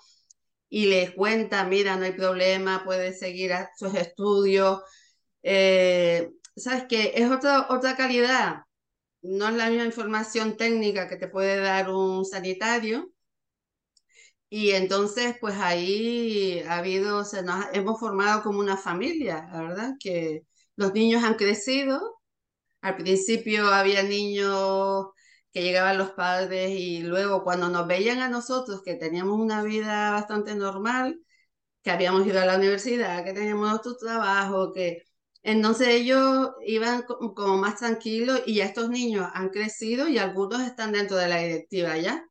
y 0.69 0.87
les 0.87 1.13
cuenta, 1.13 1.63
mira, 1.63 1.97
no 1.97 2.05
hay 2.07 2.13
problema, 2.13 2.83
puedes 2.85 3.21
seguir 3.21 3.53
a 3.53 3.71
sus 3.77 3.95
estudios, 3.95 4.81
eh, 5.45 6.33
¿sabes 6.57 6.87
qué? 6.89 7.13
Es 7.17 7.31
otra, 7.31 7.69
otra 7.71 7.97
calidad. 7.97 8.65
No 9.23 9.49
es 9.49 9.55
la 9.57 9.71
misma 9.71 9.87
información 9.87 10.57
técnica 10.59 11.09
que 11.09 11.17
te 11.17 11.29
puede 11.29 11.61
dar 11.61 11.91
un 11.91 12.25
sanitario. 12.27 13.13
Y 14.49 14.71
entonces, 14.73 15.37
pues 15.41 15.57
ahí 15.59 16.61
ha 16.69 16.79
habido, 16.79 17.25
se 17.25 17.43
nos 17.43 17.67
hemos 17.73 17.99
formado 17.99 18.43
como 18.43 18.61
una 18.61 18.77
familia, 18.77 19.49
verdad, 19.53 19.95
que 19.99 20.43
los 20.77 20.93
niños 20.95 21.25
han 21.25 21.35
crecido. 21.35 22.21
Al 22.83 22.97
principio 22.97 23.69
había 23.69 24.03
niños 24.05 25.07
que 25.53 25.63
llegaban 25.63 25.99
los 25.99 26.13
padres 26.13 26.71
y 26.73 27.03
luego 27.03 27.45
cuando 27.45 27.69
nos 27.69 27.87
veían 27.87 28.21
a 28.21 28.29
nosotros 28.29 28.83
que 28.85 28.97
teníamos 28.97 29.39
una 29.41 29.63
vida 29.63 30.13
bastante 30.13 30.55
normal, 30.57 31.21
que 31.83 31.91
habíamos 31.91 32.27
ido 32.27 32.41
a 32.41 32.47
la 32.47 32.57
universidad, 32.59 33.25
que 33.25 33.33
teníamos 33.35 33.71
nuestro 33.71 33.97
trabajo, 33.97 34.73
que 34.73 35.03
entonces 35.45 35.89
ellos 35.89 36.53
iban 36.65 37.03
como 37.03 37.59
más 37.59 37.77
tranquilos 37.77 38.43
y 38.47 38.57
ya 38.57 38.65
estos 38.65 38.89
niños 38.89 39.29
han 39.35 39.51
crecido 39.51 40.09
y 40.09 40.17
algunos 40.17 40.63
están 40.63 40.91
dentro 40.93 41.19
de 41.19 41.29
la 41.29 41.37
directiva 41.37 41.99
ya. 41.99 42.27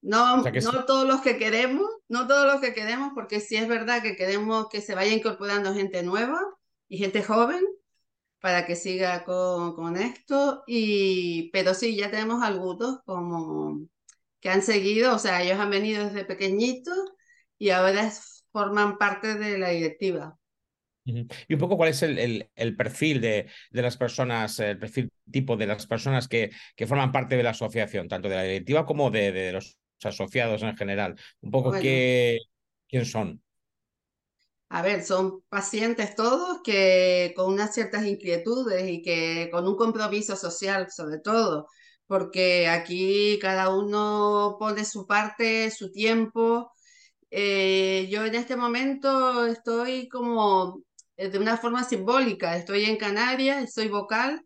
No, 0.00 0.38
no 0.38 0.84
todos 0.86 1.06
los 1.06 1.20
que 1.20 1.36
queremos, 1.36 1.86
no 2.08 2.26
todos 2.26 2.46
los 2.46 2.60
que 2.62 2.72
queremos, 2.72 3.12
porque 3.14 3.40
sí 3.40 3.56
es 3.56 3.68
verdad 3.68 4.02
que 4.02 4.16
queremos 4.16 4.68
que 4.70 4.80
se 4.80 4.94
vaya 4.94 5.12
incorporando 5.12 5.74
gente 5.74 6.02
nueva 6.02 6.40
y 6.88 6.96
gente 6.98 7.22
joven 7.22 7.62
para 8.40 8.66
que 8.66 8.76
siga 8.76 9.24
con, 9.24 9.74
con 9.74 9.96
esto. 9.98 10.62
Y, 10.66 11.50
pero 11.52 11.74
sí, 11.74 11.96
ya 11.96 12.10
tenemos 12.10 12.42
algunos 12.42 13.00
como 13.04 13.86
que 14.40 14.48
han 14.48 14.62
seguido, 14.62 15.14
o 15.14 15.18
sea, 15.18 15.42
ellos 15.42 15.58
han 15.58 15.70
venido 15.70 16.04
desde 16.04 16.24
pequeñitos 16.24 16.98
y 17.58 17.70
ahora 17.70 18.10
forman 18.52 18.96
parte 18.96 19.34
de 19.34 19.58
la 19.58 19.70
directiva. 19.70 20.38
Y 21.04 21.54
un 21.54 21.60
poco 21.60 21.76
cuál 21.76 21.90
es 21.90 22.02
el, 22.02 22.48
el, 22.54 22.76
perfil 22.76 23.20
de, 23.20 23.46
de, 23.70 23.82
las 23.82 23.98
personas, 23.98 24.58
el 24.58 24.78
perfil 24.78 25.12
tipo 25.30 25.56
de 25.56 25.66
las 25.66 25.86
personas 25.86 26.28
que, 26.28 26.50
que, 26.74 26.86
forman 26.86 27.12
parte 27.12 27.36
de 27.36 27.42
la 27.42 27.50
asociación, 27.50 28.08
tanto 28.08 28.30
de 28.30 28.36
la 28.36 28.42
directiva 28.42 28.86
como 28.86 29.10
de, 29.10 29.30
de 29.30 29.52
los 29.52 29.78
asociados 30.02 30.62
en 30.62 30.76
general. 30.76 31.16
Un 31.40 31.50
poco 31.50 31.72
qué, 31.72 32.38
quién 32.88 33.04
son. 33.04 33.42
A 34.68 34.82
ver, 34.82 35.04
son 35.04 35.42
pacientes 35.48 36.16
todos 36.16 36.60
que 36.64 37.32
con 37.36 37.52
unas 37.52 37.74
ciertas 37.74 38.04
inquietudes 38.06 38.88
y 38.88 39.02
que 39.02 39.48
con 39.52 39.68
un 39.68 39.76
compromiso 39.76 40.36
social 40.36 40.90
sobre 40.90 41.18
todo, 41.18 41.68
porque 42.06 42.68
aquí 42.68 43.38
cada 43.40 43.68
uno 43.70 44.56
pone 44.58 44.84
su 44.84 45.06
parte, 45.06 45.70
su 45.70 45.92
tiempo. 45.92 46.72
Eh, 47.30 48.08
yo 48.10 48.24
en 48.24 48.34
este 48.34 48.56
momento 48.56 49.46
estoy 49.46 50.08
como 50.08 50.82
de 51.16 51.38
una 51.38 51.56
forma 51.56 51.84
simbólica. 51.84 52.56
Estoy 52.56 52.84
en 52.84 52.96
Canarias, 52.96 53.72
soy 53.72 53.88
vocal 53.88 54.44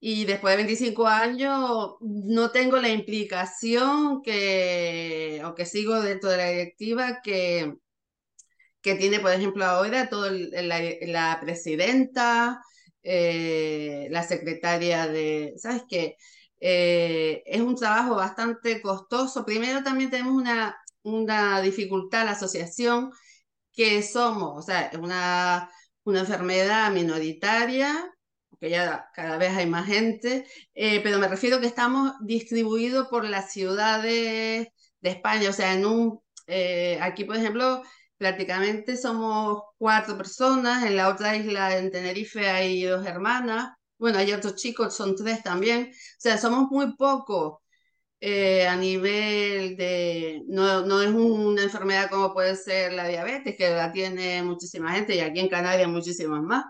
y 0.00 0.24
después 0.26 0.52
de 0.52 0.58
25 0.58 1.06
años 1.06 1.94
no 2.00 2.50
tengo 2.50 2.76
la 2.78 2.90
implicación 2.90 4.22
que, 4.22 5.42
o 5.44 5.54
que 5.54 5.66
sigo 5.66 6.00
dentro 6.02 6.30
de 6.30 6.36
la 6.36 6.48
directiva 6.50 7.20
que, 7.22 7.74
que 8.82 8.94
tiene, 8.96 9.20
por 9.20 9.32
ejemplo, 9.32 9.64
ahora 9.64 10.08
todo 10.10 10.30
la, 10.30 11.38
presidenta, 11.40 12.60
eh, 13.02 14.08
la 14.10 14.22
secretaria 14.22 15.06
de, 15.08 15.54
¿sabes 15.56 15.82
qué? 15.88 16.16
es 16.60 17.60
un 17.60 17.76
trabajo 17.76 18.14
bastante 18.16 18.80
costoso. 18.80 19.44
Primero 19.44 19.82
también 19.82 20.10
tenemos 20.10 20.34
una, 20.34 20.76
una 21.02 21.60
dificultad 21.60 22.24
la 22.24 22.32
asociación 22.32 23.10
que 23.74 24.02
somos, 24.02 24.58
o 24.58 24.62
sea, 24.62 24.90
una, 25.00 25.70
una 26.04 26.20
enfermedad 26.20 26.90
minoritaria, 26.92 28.10
que 28.60 28.70
ya 28.70 29.10
cada 29.14 29.36
vez 29.36 29.56
hay 29.56 29.66
más 29.66 29.86
gente, 29.86 30.46
eh, 30.74 31.00
pero 31.02 31.18
me 31.18 31.28
refiero 31.28 31.60
que 31.60 31.66
estamos 31.66 32.12
distribuidos 32.22 33.08
por 33.08 33.24
las 33.28 33.52
ciudades 33.52 34.68
de 35.00 35.10
España, 35.10 35.50
o 35.50 35.52
sea, 35.52 35.74
en 35.74 35.86
un, 35.86 36.20
eh, 36.46 36.98
aquí 37.02 37.24
por 37.24 37.36
ejemplo, 37.36 37.82
prácticamente 38.16 38.96
somos 38.96 39.62
cuatro 39.78 40.16
personas, 40.16 40.84
en 40.84 40.96
la 40.96 41.08
otra 41.08 41.36
isla, 41.36 41.76
en 41.76 41.90
Tenerife, 41.90 42.48
hay 42.48 42.84
dos 42.84 43.04
hermanas, 43.06 43.70
bueno, 43.98 44.18
hay 44.18 44.32
otros 44.32 44.54
chicos, 44.56 44.94
son 44.94 45.14
tres 45.16 45.42
también, 45.42 45.90
o 45.92 45.94
sea, 46.18 46.38
somos 46.38 46.70
muy 46.70 46.96
pocos. 46.96 47.58
Eh, 48.26 48.66
a 48.66 48.74
nivel 48.76 49.76
de, 49.76 50.44
no, 50.48 50.86
no, 50.86 51.02
es 51.02 51.10
una 51.10 51.64
enfermedad 51.64 52.08
como 52.08 52.32
puede 52.32 52.56
ser 52.56 52.94
la 52.94 53.06
diabetes, 53.06 53.54
que 53.54 53.68
la 53.68 53.92
tiene 53.92 54.42
muchísima 54.42 54.92
gente 54.92 55.14
y 55.14 55.20
aquí 55.20 55.40
en 55.40 55.50
Canarias 55.50 55.90
muchísimas 55.90 56.42
más. 56.42 56.64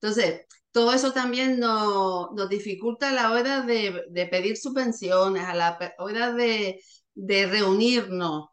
Entonces, 0.00 0.42
todo 0.70 0.92
eso 0.92 1.12
también 1.12 1.58
nos, 1.58 2.30
nos 2.36 2.48
dificulta 2.48 3.08
a 3.08 3.12
la 3.12 3.32
hora 3.32 3.62
de, 3.62 4.04
de, 4.10 4.26
pedir 4.26 4.56
subvenciones, 4.56 5.44
a 5.44 5.54
la 5.54 5.76
hora 5.98 6.32
de, 6.34 6.80
de 7.14 7.46
reunirnos. 7.46 8.50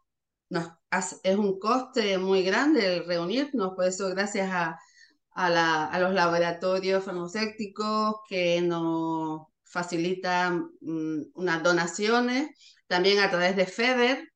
Nos, 0.48 0.70
es 1.22 1.36
un 1.36 1.60
coste 1.60 2.18
muy 2.18 2.42
grande 2.42 2.96
el 2.96 3.06
reunirnos, 3.06 3.74
por 3.76 3.84
eso 3.84 4.08
gracias 4.10 4.50
a, 4.50 4.76
a, 5.32 5.50
la, 5.50 5.84
a 5.86 6.00
los 6.00 6.14
laboratorios 6.14 7.04
farmacéuticos 7.04 8.16
que 8.28 8.60
nos 8.60 9.49
facilita 9.70 10.50
mm, 10.80 11.22
unas 11.34 11.62
donaciones, 11.62 12.50
también 12.86 13.20
a 13.20 13.30
través 13.30 13.56
de 13.56 13.66
FEDER. 13.66 14.28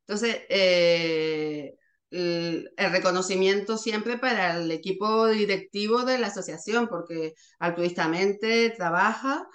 Entonces, 0.00 0.42
eh, 0.48 1.74
el, 2.10 2.70
reconocimiento 2.76 3.76
siempre 3.78 4.18
para 4.18 4.56
el 4.56 4.70
equipo 4.70 5.26
directivo 5.28 6.04
de 6.04 6.18
la 6.18 6.28
asociación, 6.28 6.88
porque 6.88 7.34
altruistamente 7.58 8.70
trabaja 8.70 9.46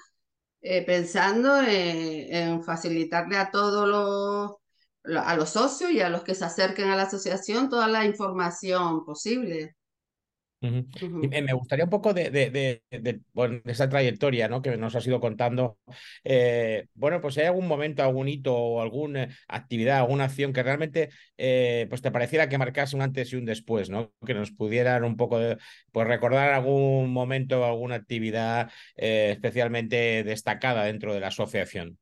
eh, 0.61 0.85
pensando 0.85 1.61
en, 1.61 2.63
facilitarle 2.63 3.37
a 3.37 3.51
todos 3.51 3.87
los, 3.87 5.17
a 5.25 5.35
los 5.35 5.49
socios 5.51 5.91
y 5.91 6.01
a 6.01 6.09
los 6.09 6.23
que 6.23 6.35
se 6.35 6.45
acerquen 6.45 6.89
a 6.89 6.95
la 6.95 7.03
asociación 7.03 7.69
toda 7.69 7.87
la 7.87 8.05
información 8.05 9.05
posible. 9.05 9.75
Y 10.61 11.27
me 11.27 11.53
gustaría 11.53 11.85
un 11.85 11.89
poco 11.89 12.13
de, 12.13 12.29
de, 12.29 13.21
esa 13.65 13.89
trayectoria 13.89 14.47
¿no? 14.47 14.61
que 14.61 14.77
nos 14.77 14.95
has 14.95 15.07
ido 15.07 15.19
contando. 15.19 15.79
Eh, 16.23 16.87
bueno, 16.93 17.19
pues 17.19 17.35
hay 17.39 17.45
algún 17.45 17.67
momento, 17.67 18.03
algún 18.03 18.27
hito 18.27 18.55
o 18.55 18.81
alguna 18.81 19.29
actividad, 19.47 19.97
alguna 19.97 20.25
acción 20.25 20.53
que 20.53 20.61
realmente 20.61 21.09
eh, 21.37 21.87
pues 21.89 22.03
te 22.03 22.11
pareciera 22.11 22.47
que 22.47 22.59
marcase 22.59 22.95
un 22.95 23.01
antes 23.01 23.33
y 23.33 23.37
un 23.37 23.45
después, 23.45 23.89
¿no? 23.89 24.13
Que 24.23 24.35
nos 24.35 24.51
pudieran 24.51 25.03
un 25.03 25.17
poco 25.17 25.39
pues 25.91 26.07
recordar 26.07 26.53
algún 26.53 27.11
momento, 27.11 27.65
alguna 27.65 27.95
actividad 27.95 28.71
eh, 28.95 29.31
especialmente 29.31 30.23
destacada 30.23 30.83
dentro 30.83 31.13
de 31.15 31.21
la 31.21 31.27
asociación. 31.27 31.97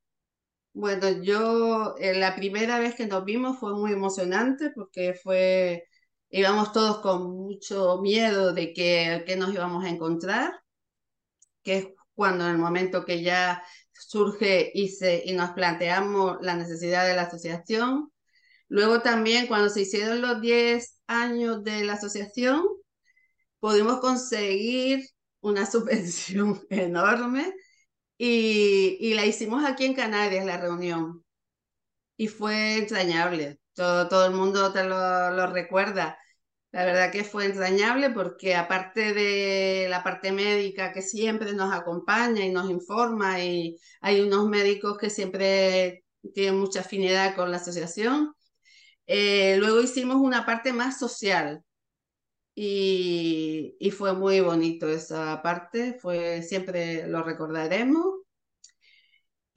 Bueno, 0.74 1.24
yo 1.24 1.96
la 2.00 2.36
primera 2.36 2.78
vez 2.78 2.96
que 2.96 3.08
nos 3.08 3.24
vimos 3.24 3.58
fue 3.58 3.74
muy 3.74 3.94
emocionante 3.94 4.72
porque 4.75 5.13
fue 5.13 5.88
íbamos 6.29 6.71
todos 6.71 7.00
con 7.00 7.31
mucho 7.31 8.00
miedo 8.01 8.53
de 8.53 8.74
que, 8.74 9.24
que 9.25 9.36
nos 9.36 9.53
íbamos 9.53 9.83
a 9.83 9.89
encontrar, 9.89 10.53
que 11.63 11.77
es 11.77 11.88
cuando 12.13 12.45
en 12.45 12.51
el 12.51 12.57
momento 12.57 13.05
que 13.05 13.21
ya 13.24 13.63
surge 13.93 14.71
y, 14.74 14.89
se, 14.89 15.23
y 15.25 15.34
nos 15.34 15.51
planteamos 15.51 16.38
la 16.41 16.56
necesidad 16.56 17.08
de 17.08 17.15
la 17.15 17.23
asociación. 17.23 18.12
Luego 18.67 19.01
también 19.01 19.47
cuando 19.47 19.69
se 19.69 19.82
hicieron 19.82 20.21
los 20.21 20.41
10 20.41 21.01
años 21.08 21.63
de 21.63 21.84
la 21.84 21.93
asociación, 21.93 22.65
pudimos 23.60 23.99
conseguir 23.99 25.06
una 25.41 25.65
subvención 25.71 26.62
enorme 26.69 27.54
y, 28.17 28.97
y, 28.99 29.13
la 29.13 29.25
hicimos 29.25 29.63
aquí 29.65 29.86
en 29.86 29.93
Canarias, 29.93 30.45
la 30.45 30.58
reunión. 30.58 31.23
Y 32.17 32.27
fue 32.27 32.77
entrañable. 32.77 33.60
Todo, 33.73 34.08
todo 34.08 34.25
el 34.25 34.34
mundo 34.34 34.71
te 34.73 34.84
lo, 34.84 35.32
lo 35.32 35.47
recuerda. 35.47 36.17
La 36.71 36.86
verdad 36.86 37.12
que 37.12 37.23
fue 37.23 37.45
entrañable 37.45 38.12
porque 38.12 38.55
aparte 38.55 39.13
de 39.13 39.88
la 39.89 40.03
parte 40.03 40.32
médica 40.32 40.91
que 40.93 41.01
siempre 41.01 41.53
nos 41.53 41.73
acompaña 41.73 42.45
y 42.45 42.51
nos 42.51 42.69
informa 42.69 43.43
y 43.43 43.77
hay 44.01 44.21
unos 44.21 44.47
médicos 44.47 44.97
que 44.97 45.10
siempre 45.10 46.05
tienen 46.34 46.60
mucha 46.60 46.82
afinidad 46.82 47.36
con 47.36 47.51
la 47.51 47.58
asociación, 47.58 48.34
eh, 49.08 49.58
luego 49.58 49.82
hicimos 49.82 50.17
una 50.17 50.45
parte 50.45 50.73
más 50.73 50.99
social 50.99 51.63
y, 52.55 53.75
y, 53.79 53.91
fue 53.91 54.13
muy 54.13 54.41
bonito 54.41 54.88
esa 54.89 55.41
parte, 55.41 55.93
fue, 55.99 56.43
siempre 56.43 57.08
lo 57.08 57.23
recordaremos 57.23 58.05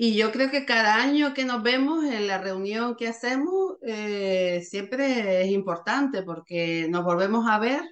y 0.05 0.17
yo 0.17 0.33
creo 0.33 0.51
que 0.51 0.67
cada 0.67 0.97
año 0.97 1.33
que 1.33 1.45
nos 1.45 1.63
vemos 1.63 2.05
en 2.05 2.27
la 2.27 2.39
reunión 2.39 2.97
que 2.97 3.07
hacemos, 3.07 3.77
eh, 3.83 4.61
siempre 4.69 5.43
es 5.43 5.51
importante 5.53 6.25
porque 6.25 6.89
nos 6.91 7.05
volvemos 7.05 7.47
a 7.49 7.61
ver, 7.61 7.83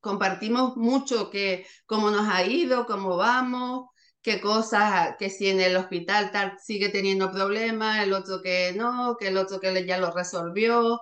compartimos 0.00 0.76
mucho 0.76 1.30
que 1.30 1.66
cómo 1.86 2.10
nos 2.12 2.28
ha 2.28 2.44
ido, 2.44 2.86
cómo 2.86 3.16
vamos, 3.16 3.88
qué 4.22 4.40
cosas, 4.40 5.16
que 5.18 5.28
si 5.30 5.48
en 5.48 5.60
el 5.60 5.76
hospital 5.76 6.30
tal 6.30 6.56
sigue 6.64 6.88
teniendo 6.88 7.32
problemas, 7.32 8.00
el 8.04 8.12
otro 8.12 8.40
que 8.40 8.72
no, 8.74 9.16
que 9.18 9.28
el 9.28 9.38
otro 9.38 9.58
que 9.60 9.84
ya 9.86 9.98
lo 9.98 10.12
resolvió. 10.12 11.00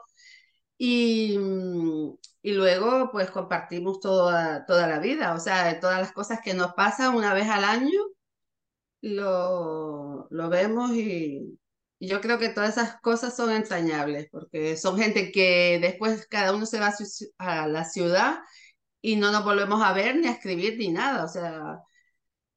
Y, 0.79 1.39
y 2.43 2.53
luego 2.53 3.11
pues 3.13 3.31
compartimos 3.31 4.01
toda, 4.01 4.65
toda 4.67 4.87
la 4.89 4.99
vida, 4.99 5.35
o 5.35 5.41
sea, 5.41 5.79
todas 5.81 6.01
las 6.01 6.13
cosas 6.13 6.41
que 6.43 6.55
nos 6.55 6.73
pasan 6.75 7.15
una 7.17 7.35
vez 7.35 7.49
al 7.51 7.65
año 7.65 8.01
lo, 9.01 10.29
lo 10.31 10.49
vemos 10.49 10.93
y, 10.93 11.59
yo 12.01 12.21
creo 12.21 12.39
que 12.39 12.51
todas 12.51 12.77
esas 12.77 13.01
cosas 13.01 13.35
son 13.35 13.51
entrañables, 13.51 14.29
porque 14.31 14.77
son 14.77 14.99
gente 14.99 15.33
que 15.33 15.79
después 15.81 16.27
cada 16.27 16.55
uno 16.55 16.67
se 16.67 16.79
va 16.81 16.93
a, 17.39 17.67
la 17.69 17.85
ciudad 17.85 18.39
y 19.01 19.17
no 19.17 19.33
nos 19.33 19.45
volvemos 19.45 19.83
a 19.83 19.93
ver 19.93 20.17
ni 20.17 20.27
a 20.27 20.33
escribir 20.33 20.77
ni 20.79 20.89
nada, 20.89 21.25
o 21.25 21.29
sea, 21.29 21.79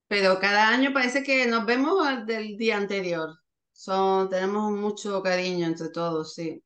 pero 0.07 0.39
cada 0.39 0.69
año 0.69 0.91
parece 0.93 1.23
que 1.23 1.47
nos 1.47 1.65
vemos 1.65 2.25
del 2.25 2.57
día 2.57 2.77
anterior. 2.77 3.29
Son, 3.71 4.29
tenemos 4.29 4.71
mucho 4.71 5.23
cariño 5.23 5.67
entre 5.67 5.89
todos, 5.89 6.33
sí. 6.33 6.61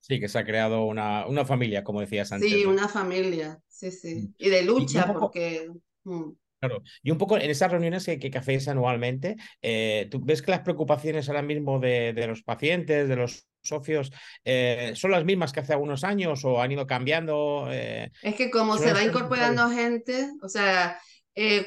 Sí, 0.00 0.20
que 0.20 0.28
se 0.28 0.38
ha 0.38 0.44
creado 0.44 0.84
una, 0.84 1.26
una 1.26 1.44
familia, 1.44 1.84
como 1.84 2.00
decías 2.00 2.32
antes. 2.32 2.48
Sí, 2.48 2.64
una 2.64 2.88
familia, 2.88 3.60
sí, 3.68 3.90
sí. 3.90 4.14
Mm. 4.14 4.34
Y 4.38 4.48
de 4.48 4.62
lucha, 4.62 5.12
porque... 5.12 5.70
Mm. 6.04 6.30
Claro, 6.66 6.82
y 7.02 7.10
un 7.10 7.18
poco 7.18 7.36
en 7.36 7.50
esas 7.50 7.70
reuniones 7.70 8.04
que, 8.04 8.18
que, 8.18 8.38
hacéis 8.38 8.68
anualmente, 8.68 9.36
eh, 9.62 10.08
¿tú 10.10 10.20
ves 10.22 10.42
que 10.42 10.50
las 10.50 10.60
preocupaciones 10.60 11.28
ahora 11.28 11.42
mismo 11.42 11.78
de, 11.78 12.12
de 12.12 12.26
los 12.26 12.42
pacientes, 12.42 13.08
de 13.08 13.16
los 13.16 13.46
socios, 13.62 14.12
eh, 14.44 14.92
son 14.94 15.10
las 15.10 15.24
mismas 15.24 15.52
que 15.52 15.60
hace 15.60 15.72
algunos 15.72 16.04
años 16.04 16.44
o 16.44 16.60
han 16.60 16.72
ido 16.72 16.86
cambiando? 16.86 17.68
Eh, 17.70 18.10
es 18.22 18.34
que 18.34 18.50
como 18.50 18.78
se 18.78 18.92
va 18.92 19.02
incorporando 19.02 19.68
gente, 19.70 20.30
o 20.42 20.48
sea, 20.48 20.98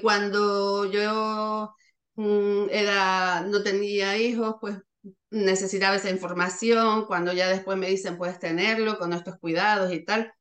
cuando 0.01 0.91
yo 0.91 1.73
mm, 2.15 2.69
era, 2.71 3.41
no 3.41 3.63
tenía 3.63 4.17
hijos, 4.17 4.55
pues 4.59 4.77
necesitaba 5.31 5.95
esa 5.95 6.09
información, 6.09 7.05
cuando 7.05 7.33
ya 7.33 7.47
después 7.47 7.77
me 7.77 7.89
dicen 7.89 8.17
puedes 8.17 8.39
tenerlo 8.39 8.97
con 8.97 9.13
estos 9.13 9.37
cuidados 9.37 9.93
y 9.93 10.03
tal. 10.03 10.33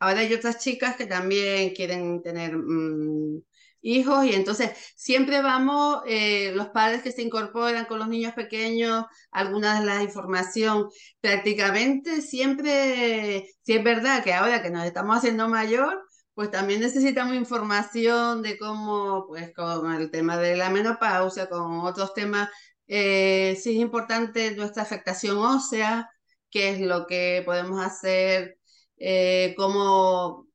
Ahora 0.00 0.20
hay 0.20 0.34
otras 0.34 0.58
chicas 0.58 0.96
que 0.96 1.06
también 1.06 1.74
quieren 1.74 2.22
tener 2.22 2.56
mm, 2.56 3.42
hijos 3.82 4.24
y 4.24 4.34
entonces 4.34 4.70
siempre 4.96 5.42
vamos, 5.42 6.02
eh, 6.06 6.52
los 6.54 6.68
padres 6.68 7.02
que 7.02 7.12
se 7.12 7.22
incorporan 7.22 7.84
con 7.86 7.98
los 7.98 8.08
niños 8.08 8.34
pequeños, 8.34 9.04
alguna 9.30 9.80
de 9.80 9.86
la 9.86 10.02
información, 10.02 10.88
prácticamente 11.20 12.22
siempre, 12.22 13.48
si 13.62 13.74
es 13.74 13.84
verdad 13.84 14.22
que 14.24 14.34
ahora 14.34 14.62
que 14.62 14.70
nos 14.70 14.84
estamos 14.84 15.16
haciendo 15.18 15.48
mayor, 15.48 16.02
pues 16.34 16.50
también 16.50 16.80
necesitamos 16.80 17.34
información 17.34 18.42
de 18.42 18.58
cómo, 18.58 19.26
pues 19.28 19.52
con 19.54 19.92
el 19.94 20.10
tema 20.10 20.38
de 20.38 20.56
la 20.56 20.70
menopausia, 20.70 21.48
con 21.48 21.80
otros 21.80 22.14
temas, 22.14 22.48
eh, 22.86 23.56
si 23.60 23.70
es 23.70 23.76
importante 23.76 24.54
nuestra 24.56 24.82
afectación 24.82 25.38
ósea, 25.38 26.10
qué 26.50 26.70
es 26.70 26.80
lo 26.80 27.06
que 27.06 27.42
podemos 27.44 27.84
hacer 27.84 28.59
eh, 29.00 29.54
como 29.56 30.46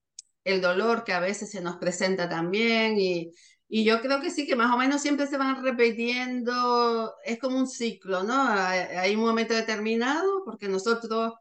el 0.45 0.61
dolor 0.61 1.03
que 1.03 1.13
a 1.13 1.19
veces 1.19 1.51
se 1.51 1.61
nos 1.61 1.77
presenta 1.77 2.29
también 2.29 2.97
y, 2.99 3.31
y, 3.67 3.83
yo 3.83 4.01
creo 4.01 4.21
que 4.21 4.31
sí, 4.31 4.47
que 4.47 4.55
más 4.55 4.73
o 4.73 4.77
menos 4.77 5.01
siempre 5.01 5.27
se 5.27 5.37
van 5.37 5.63
repitiendo, 5.63 7.13
es 7.25 7.39
como 7.39 7.57
un 7.57 7.67
ciclo, 7.67 8.23
¿no? 8.23 8.35
Hay, 8.47 9.15
un 9.15 9.23
momento 9.23 9.53
determinado, 9.53 10.43
porque 10.45 10.69
nosotros 10.69 11.33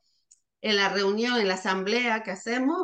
en 0.62 0.76
la 0.76 0.88
reunión, 0.88 1.40
en 1.40 1.48
la 1.48 1.54
asamblea 1.54 2.22
que 2.22 2.32
hacemos, 2.32 2.76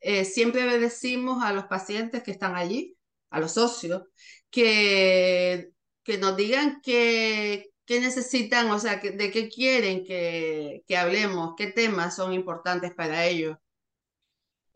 eh, 0.00 0.24
siempre 0.24 0.78
decimos 0.78 1.42
a 1.42 1.52
los 1.52 1.66
pacientes 1.66 2.22
que 2.22 2.32
están 2.32 2.56
allí, 2.56 2.96
a 3.30 3.40
los 3.40 3.52
socios, 3.52 4.02
que 4.50 5.70
que 6.06 6.18
nos 6.18 6.36
digan 6.36 6.80
qué, 6.82 7.72
qué 7.86 8.00
necesitan, 8.00 8.70
o 8.70 8.78
sea, 8.78 8.96
de 8.96 9.30
qué 9.30 9.48
quieren 9.48 10.04
que, 10.04 10.82
que 10.86 10.96
hablemos, 10.96 11.54
qué 11.56 11.68
temas 11.68 12.16
son 12.16 12.32
importantes 12.32 12.92
para 12.94 13.26
ellos. 13.26 13.56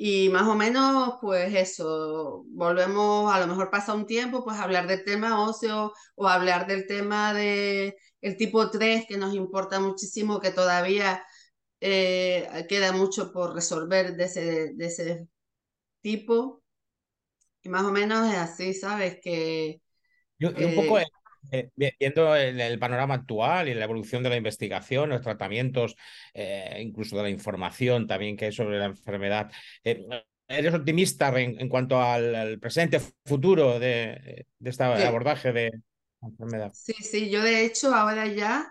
Y 0.03 0.31
más 0.31 0.49
o 0.49 0.55
menos, 0.55 1.17
pues 1.21 1.55
eso, 1.55 2.45
volvemos, 2.49 3.31
a 3.35 3.39
lo 3.39 3.47
mejor 3.47 3.71
pasa 3.71 3.93
un 3.93 4.07
tiempo, 4.07 4.43
pues 4.43 4.57
hablar 4.59 4.87
del 4.87 5.05
tema 5.05 5.47
óseo 5.47 5.93
o 6.15 6.27
hablar 6.27 6.67
del 6.67 6.87
tema 6.87 7.35
de 7.35 7.99
el 8.23 8.37
tipo 8.39 8.71
3, 8.71 9.05
que 9.07 9.19
nos 9.19 9.35
importa 9.35 9.79
muchísimo, 9.79 10.41
que 10.41 10.53
todavía 10.53 11.23
eh, 11.81 12.67
queda 12.67 12.93
mucho 12.93 13.31
por 13.31 13.55
resolver 13.55 14.17
de 14.17 14.25
ese, 14.25 14.73
de 14.75 14.87
ese 14.87 15.29
tipo. 16.01 16.63
Y 17.63 17.69
más 17.69 17.85
o 17.85 17.93
menos 17.93 18.27
es 18.27 18.39
así, 18.39 18.73
¿sabes? 18.73 19.19
Que... 19.23 19.83
Y, 20.39 20.47
un 20.47 20.75
poco 20.77 20.99
eh, 20.99 21.07
eh, 21.51 21.71
viendo 21.77 22.35
el, 22.37 22.79
panorama 22.79 23.15
actual 23.15 23.69
y 23.69 23.75
la 23.75 23.85
evolución 23.85 24.23
de 24.23 24.31
la 24.31 24.37
investigación, 24.37 25.11
los 25.11 25.21
tratamientos, 25.21 25.97
incluso 26.79 27.17
de 27.17 27.23
la 27.25 27.31
información 27.31 28.07
también 28.07 28.37
que 28.37 28.47
hay 28.47 28.53
sobre 28.53 28.79
la 28.79 28.87
enfermedad, 28.87 29.51
¿eres 29.83 30.75
optimista 30.75 31.29
en, 31.41 31.69
cuanto 31.69 32.01
al, 32.01 32.59
presente, 32.59 33.01
futuro 33.25 33.79
de, 33.79 34.47
de 34.59 34.71
este 34.71 34.85
abordaje 34.85 35.53
de 35.53 35.71
la 36.21 36.29
enfermedad? 36.29 36.73
Sí, 36.75 36.95
sí, 36.95 37.31
yo 37.31 37.43
de 37.43 37.65
hecho 37.65 37.95
ahora 37.95 38.27
ya 38.27 38.71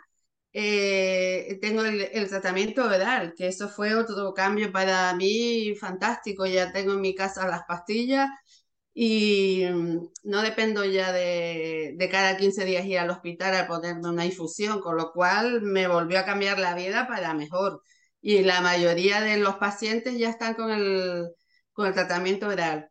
eh, 0.51 1.59
tengo 1.61 1.83
el, 1.83 2.27
tratamiento 2.27 2.83
oral, 2.83 3.33
que 3.37 3.47
eso 3.47 3.69
fue 3.69 3.93
otro 3.95 4.33
cambio 4.33 4.71
para 4.71 5.13
mí 5.15 5.75
fantástico. 5.75 6.45
Ya 6.45 6.71
tengo 6.71 6.93
en 6.93 7.01
mi 7.01 7.13
casa 7.15 7.47
las 7.47 7.63
pastillas 7.67 8.29
y 9.01 9.65
mm, 9.65 10.09
no 10.23 10.41
dependo 10.41 10.83
ya 10.83 11.13
de, 11.13 11.93
de, 11.97 12.09
cada 12.09 12.35
15 12.35 12.65
días 12.65 12.85
ir 12.85 12.99
al 12.99 13.09
hospital 13.09 13.55
a 13.55 13.67
ponerme 13.67 14.09
una 14.09 14.25
infusión, 14.25 14.81
con 14.81 14.97
lo 14.97 15.13
cual 15.13 15.61
me 15.61 15.87
volvió 15.87 16.19
a 16.19 16.25
cambiar 16.25 16.59
la 16.59 16.75
vida 16.75 17.07
para 17.07 17.33
mejor. 17.33 17.81
Y 18.21 18.41
la 18.43 18.59
mayoría 18.61 19.21
de 19.21 19.37
los 19.37 19.55
pacientes 19.55 20.17
ya 20.17 20.29
están 20.29 20.53
con 20.55 20.69
el, 20.71 21.29
con 21.71 21.87
el 21.87 21.93
tratamiento 21.93 22.47
oral 22.47 22.89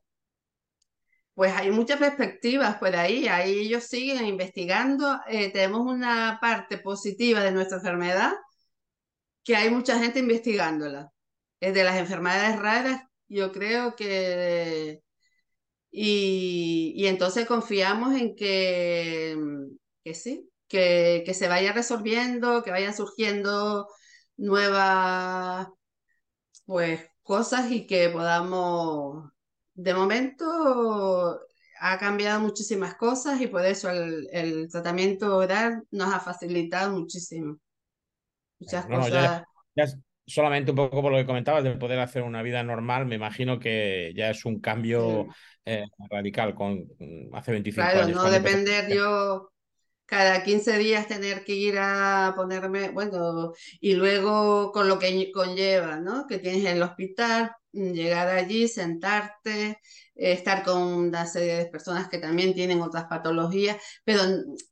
pues 1.35 1.53
hay 1.55 1.71
muchas 1.71 1.99
perspectivas 2.01 2.79
por 2.79 2.97
ahí, 2.97 3.29
ahí 3.29 3.61
ellos 3.61 3.85
siguen 3.85 4.27
investigando, 4.27 5.21
eh, 5.29 5.53
tenemos 5.53 5.83
una 5.83 6.39
parte 6.41 6.79
positiva 6.79 7.41
de 7.43 7.53
nuestra 7.53 7.79
enfermedad, 7.79 8.33
que 9.45 9.57
hay 9.57 9.71
mucha 9.71 9.99
gente 9.99 10.19
investigándola. 10.21 11.11
Es 11.61 11.75
de 11.75 11.85
las 11.85 11.97
enfermedades 11.97 12.59
raras, 12.59 13.03
yo 13.29 13.53
creo 13.53 13.97
que... 13.97 15.03
Y, 15.91 16.93
y 16.97 17.07
entonces 17.07 17.47
confiamos 17.47 18.15
en 18.15 18.37
que, 18.37 19.37
que 20.05 20.15
sí, 20.15 20.51
que, 20.69 21.23
que 21.25 21.35
se 21.35 21.49
vaya 21.49 21.73
resolviendo, 21.73 22.63
que 22.63 22.71
vayan 22.71 22.95
surgiendo 22.95 23.89
nuevas 24.37 25.69
pues 26.67 27.01
cosas 27.23 27.71
y 27.71 27.87
que 27.87 28.09
podamos 28.11 29.31
de 29.75 29.95
momento 29.95 31.41
ha 31.81 31.99
cambiado 31.99 32.41
muchísimas 32.41 32.97
cosas 32.97 33.41
y 33.41 33.47
por 33.47 33.65
eso 33.65 33.89
el, 33.91 34.69
tratamiento 34.71 35.37
oral 35.37 35.85
nos 35.91 36.13
ha 36.13 36.21
facilitado 36.21 36.93
muchísimo. 36.93 37.59
Muchas 38.59 38.87
cosas. 38.87 39.45
Solamente 40.29 40.71
un 40.71 40.77
poco 40.77 41.03
por 41.03 41.11
lo 41.11 41.19
que 41.19 41.27
comentabas 41.27 41.65
de 41.65 41.73
poder 41.73 41.99
hacer 41.99 42.23
una 42.23 42.43
vida 42.43 42.63
normal, 42.63 43.07
me 43.07 43.17
imagino 43.17 43.59
que 43.59 44.13
ya 44.15 44.31
es 44.31 44.45
un 44.45 44.61
cambio 44.61 45.27
eh, 45.65 45.85
radical 46.11 46.55
con 46.55 46.85
hace 47.33 47.53
25 47.53 47.89
años. 47.89 48.07
Claro, 48.07 48.23
no 48.23 48.31
depender 48.31 48.95
yo 48.95 49.51
cada 50.09 50.43
15 50.43 50.79
días 50.79 51.07
tener 51.07 51.45
que 51.45 51.55
ir 51.55 51.79
a 51.79 52.33
ponerme, 52.37 52.91
bueno, 52.91 53.53
y 53.81 53.95
luego 53.95 54.73
con 54.73 54.89
lo 54.89 54.99
que 54.99 55.31
conlleva, 55.33 56.01
¿no? 56.01 56.27
Que 56.27 56.39
tienes 56.39 56.65
el 56.65 56.83
hospital, 56.83 57.53
Mm, 57.73 57.93
llegar 57.93 58.29
allí, 58.29 58.67
sentarte, 58.67 59.79
estar 60.15 60.65
con 60.65 60.83
una 60.83 61.27
serie 61.27 61.55
de 61.59 61.67
personas 61.67 62.09
que 62.09 62.19
también 62.19 62.55
tienen 62.55 62.81
otras 62.81 63.05
patologías, 63.07 63.77
pero 64.05 64.23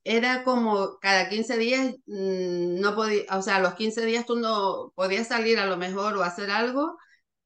era 0.02 0.44
como 0.44 0.98
cada 0.98 1.28
15 1.28 1.58
días, 1.58 1.94
mm, 2.06 2.80
no 2.80 2.94
podía, 2.94 3.22
o 3.36 3.42
sea, 3.42 3.56
a 3.56 3.60
los 3.60 3.74
15 3.74 4.04
días 4.06 4.24
tú 4.26 4.36
no 4.36 4.92
podías 4.96 5.28
salir 5.28 5.58
a 5.58 5.66
lo 5.66 5.76
mejor 5.76 6.16
o 6.16 6.22
hacer 6.22 6.50
algo 6.50 6.96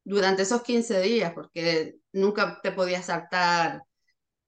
durante 0.05 0.42
esos 0.42 0.62
15 0.62 1.00
días, 1.03 1.33
porque 1.35 1.96
nunca 2.12 2.61
te 2.62 2.72
podías 2.72 3.07
saltar 3.07 3.83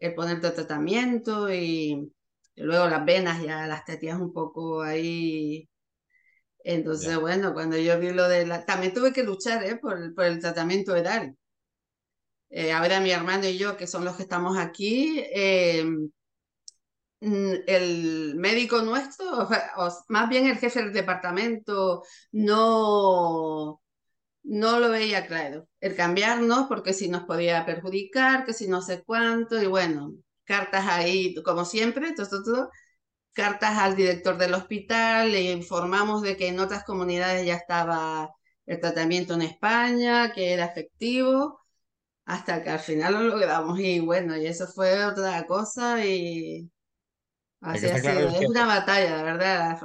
el 0.01 0.15
ponerte 0.15 0.51
tratamiento 0.53 1.53
y 1.53 2.13
luego 2.57 2.89
las 2.89 3.05
venas 3.05 3.43
ya 3.43 3.67
las 3.67 3.85
tenías 3.85 4.21
un 4.21 4.33
poco 4.33 4.83
ahí 4.83 5.69
entonces, 6.65 7.19
bueno, 7.19 7.53
cuando 7.55 7.77
yo 7.77 7.99
vi 7.99 8.11
lo 8.13 8.29
de 8.29 8.47
la... 8.47 8.65
También 8.65 8.95
tuve 8.95 9.13
que 9.13 9.25
luchar 9.25 9.65
¿eh? 9.65 9.77
por, 9.77 10.15
por 10.15 10.25
el 10.25 10.41
tratamiento 10.41 10.93
oral. 10.93 11.37
Eh, 12.51 12.73
ahora 12.73 13.01
mi 13.01 13.11
hermano 13.11 13.47
y 13.49 13.59
yo, 13.59 13.77
que 13.77 13.87
son 13.87 14.05
los 14.05 14.17
que 14.17 14.25
estamos 14.25 14.59
aquí, 14.59 15.21
eh, 15.35 15.85
el 17.21 18.35
médico 18.37 18.83
nuestro, 18.83 19.49
o, 19.77 19.89
más 20.09 20.29
bien 20.29 20.47
el 20.47 20.59
jefe 20.59 20.83
del 20.83 20.93
departamento, 20.93 22.03
no, 22.33 23.81
no 24.43 24.81
lo 24.81 24.91
veía 24.91 25.27
claro. 25.27 25.69
El 25.81 25.97
cambiarnos, 25.97 26.67
porque 26.69 26.93
si 26.93 27.09
nos 27.09 27.25
podía 27.25 27.65
perjudicar, 27.67 28.45
que 28.45 28.53
si 28.53 28.69
no 28.69 28.83
sé 28.83 29.03
cuánto, 29.05 29.61
y 29.61 29.67
bueno, 29.67 30.13
cartas 30.45 30.87
ahí, 30.89 31.35
como 31.43 31.65
siempre, 31.65 32.13
todo, 32.15 32.43
todo, 32.43 32.71
cartas 33.33 33.79
al 33.79 33.97
director 33.97 34.37
del 34.39 34.55
hospital, 34.55 35.33
le 35.33 35.53
informamos 35.53 36.23
de 36.23 36.37
que 36.37 36.49
en 36.49 36.61
otras 36.61 36.85
comunidades 36.85 37.47
ya 37.47 37.55
estaba 37.57 38.31
el 38.67 38.81
tratamiento 38.81 39.35
en 39.35 39.43
España, 39.43 40.33
que 40.33 40.53
era 40.53 40.67
efectivo, 40.67 41.61
hasta 42.25 42.63
que 42.63 42.71
al 42.71 42.81
final 42.81 43.15
lo 43.15 43.23
logramos 43.23 43.79
y 43.81 44.01
bueno, 44.01 44.37
y 44.37 44.47
eso 44.47 44.67
fue 44.69 45.05
otra 45.05 45.47
cosa 45.47 46.05
y 46.05 46.71
así 47.61 47.89
ha 47.89 47.99
sido. 47.99 48.29
Es 48.29 48.49
una 48.49 48.67
batalla, 48.67 49.17
la 49.17 49.23
verdad. 49.23 49.81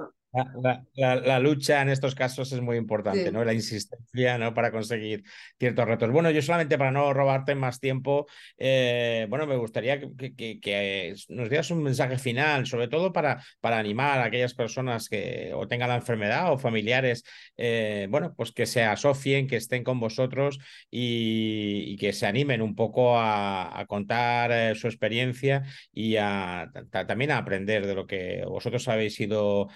La, 0.96 1.40
lucha 1.40 1.82
en 1.82 1.90
estos 1.90 2.16
casos 2.16 2.52
es 2.52 2.62
muy 2.62 2.78
importante, 2.78 3.32
¿no? 3.32 3.44
La 3.44 3.54
insistencia, 3.54 4.38
¿no? 4.38 4.54
Para 4.54 4.72
conseguir 4.72 5.24
ciertos 5.60 5.88
retos. 5.88 6.12
Bueno, 6.12 6.32
yo 6.32 6.42
solamente 6.42 6.78
para 6.78 6.92
no 6.92 7.14
robarte 7.14 7.56
más 7.56 7.80
tiempo, 7.80 8.28
eh, 8.58 9.26
bueno, 9.30 9.48
me 9.48 9.56
gustaría 9.56 10.00
que, 10.00 11.16
nos 11.30 11.50
dieras 11.50 11.72
un 11.72 11.84
mensaje 11.84 12.18
final, 12.18 12.66
sobre 12.68 12.88
todo 12.88 13.12
para, 13.12 13.44
para 13.60 13.80
animar 13.80 14.20
a 14.20 14.26
aquellas 14.26 14.54
personas 14.54 15.10
que 15.10 15.52
o 15.54 15.68
tengan 15.68 15.90
la 15.90 15.96
enfermedad 15.96 16.52
o 16.52 16.58
familiares, 16.58 17.24
eh, 17.56 18.08
bueno, 18.10 18.34
pues 18.36 18.52
que 18.52 18.66
se 18.66 18.84
asocien, 18.84 19.48
que 19.48 19.58
estén 19.58 19.84
con 19.84 20.00
vosotros 20.00 20.60
y, 20.92 21.98
que 21.98 22.14
se 22.14 22.28
animen 22.28 22.62
un 22.62 22.76
poco 22.76 23.20
a, 23.20 23.86
contar 23.88 24.52
eh, 24.52 24.76
su 24.76 24.88
experiencia 24.88 25.64
y 25.92 26.18
a, 26.18 26.70
también 27.08 27.32
a 27.32 27.38
aprender 27.38 27.88
de 27.88 27.96
lo 27.96 28.06
que 28.06 28.44
vosotros 28.46 28.88
habéis 28.88 29.20
ido. 29.20 29.70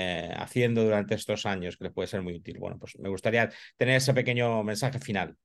Eh, 0.00 0.32
haciendo 0.36 0.84
durante 0.84 1.16
estos 1.16 1.44
años 1.44 1.76
que 1.76 1.84
les 1.84 1.92
puede 1.92 2.06
ser 2.06 2.22
muy 2.22 2.36
útil. 2.36 2.58
Bueno, 2.60 2.78
pues 2.78 2.96
me 3.00 3.08
gustaría 3.08 3.50
tener 3.76 3.96
ese 3.96 4.14
pequeño 4.14 4.62
mensaje 4.62 5.00
final. 5.00 5.36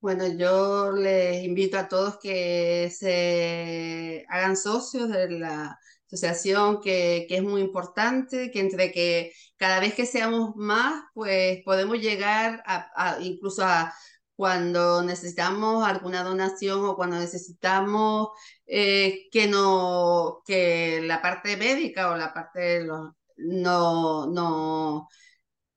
Bueno, 0.00 0.26
yo 0.28 0.92
les 0.92 1.44
invito 1.44 1.76
a 1.78 1.88
todos 1.88 2.18
que 2.18 2.90
se 2.90 4.24
hagan 4.30 4.56
socios 4.56 5.10
de 5.10 5.30
la 5.30 5.78
asociación, 6.06 6.80
que, 6.80 7.26
es 7.28 7.42
muy 7.42 7.60
importante, 7.60 8.50
que 8.50 8.60
entre 8.60 8.92
que 8.92 9.32
cada 9.56 9.78
vez 9.80 9.92
que 9.94 10.06
seamos 10.06 10.56
más, 10.56 11.04
pues 11.12 11.62
podemos 11.62 11.98
llegar 11.98 12.62
a, 12.66 13.18
incluso 13.20 13.62
a 13.62 13.92
cuando 14.36 15.02
necesitamos 15.02 15.86
alguna 15.86 16.22
donación 16.22 16.82
o 16.84 16.96
cuando 16.96 17.18
necesitamos 17.18 18.28
eh, 18.66 19.28
que, 19.30 19.48
no, 19.48 20.42
que 20.46 21.02
la 21.02 21.20
parte 21.20 21.56
médica 21.58 22.10
o 22.10 22.16
la 22.16 22.32
parte 22.32 22.60
de 22.60 22.84
los 22.84 23.15
no, 23.36 24.26
no, 24.26 25.08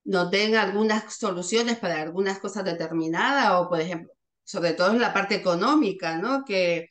no 0.06 0.30
tenga 0.30 0.64
algunas 0.64 1.16
soluciones 1.18 1.78
para 1.80 2.02
algunas 2.02 2.40
cosas 2.40 2.66
determinadas 2.66 3.52
o, 3.54 3.70
por 3.70 3.82
ejemplo, 3.82 4.12
sobre 4.44 4.74
todo 4.74 4.92
en 4.92 5.02
la 5.02 5.14
parte 5.14 5.36
económica, 5.36 6.18
¿no? 6.20 6.44
Que 6.46 6.88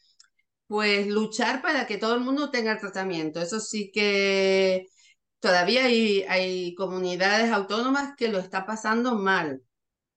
pues 0.67 1.07
luchar 1.09 1.63
para 1.63 1.87
que 1.87 1.99
todo 1.99 2.15
el 2.15 2.21
mundo 2.21 2.51
tenga 2.51 2.73
el 2.73 2.81
tratamiento. 2.81 3.41
Eso 3.41 3.61
sí 3.61 3.91
que 3.93 4.87
todavía 5.41 5.87
hay, 5.87 6.23
hay 6.29 6.75
comunidades 6.75 7.51
autónomas 7.53 8.15
que 8.17 8.29
lo 8.29 8.39
está 8.39 8.67
pasando 8.67 9.15
mal 9.17 9.63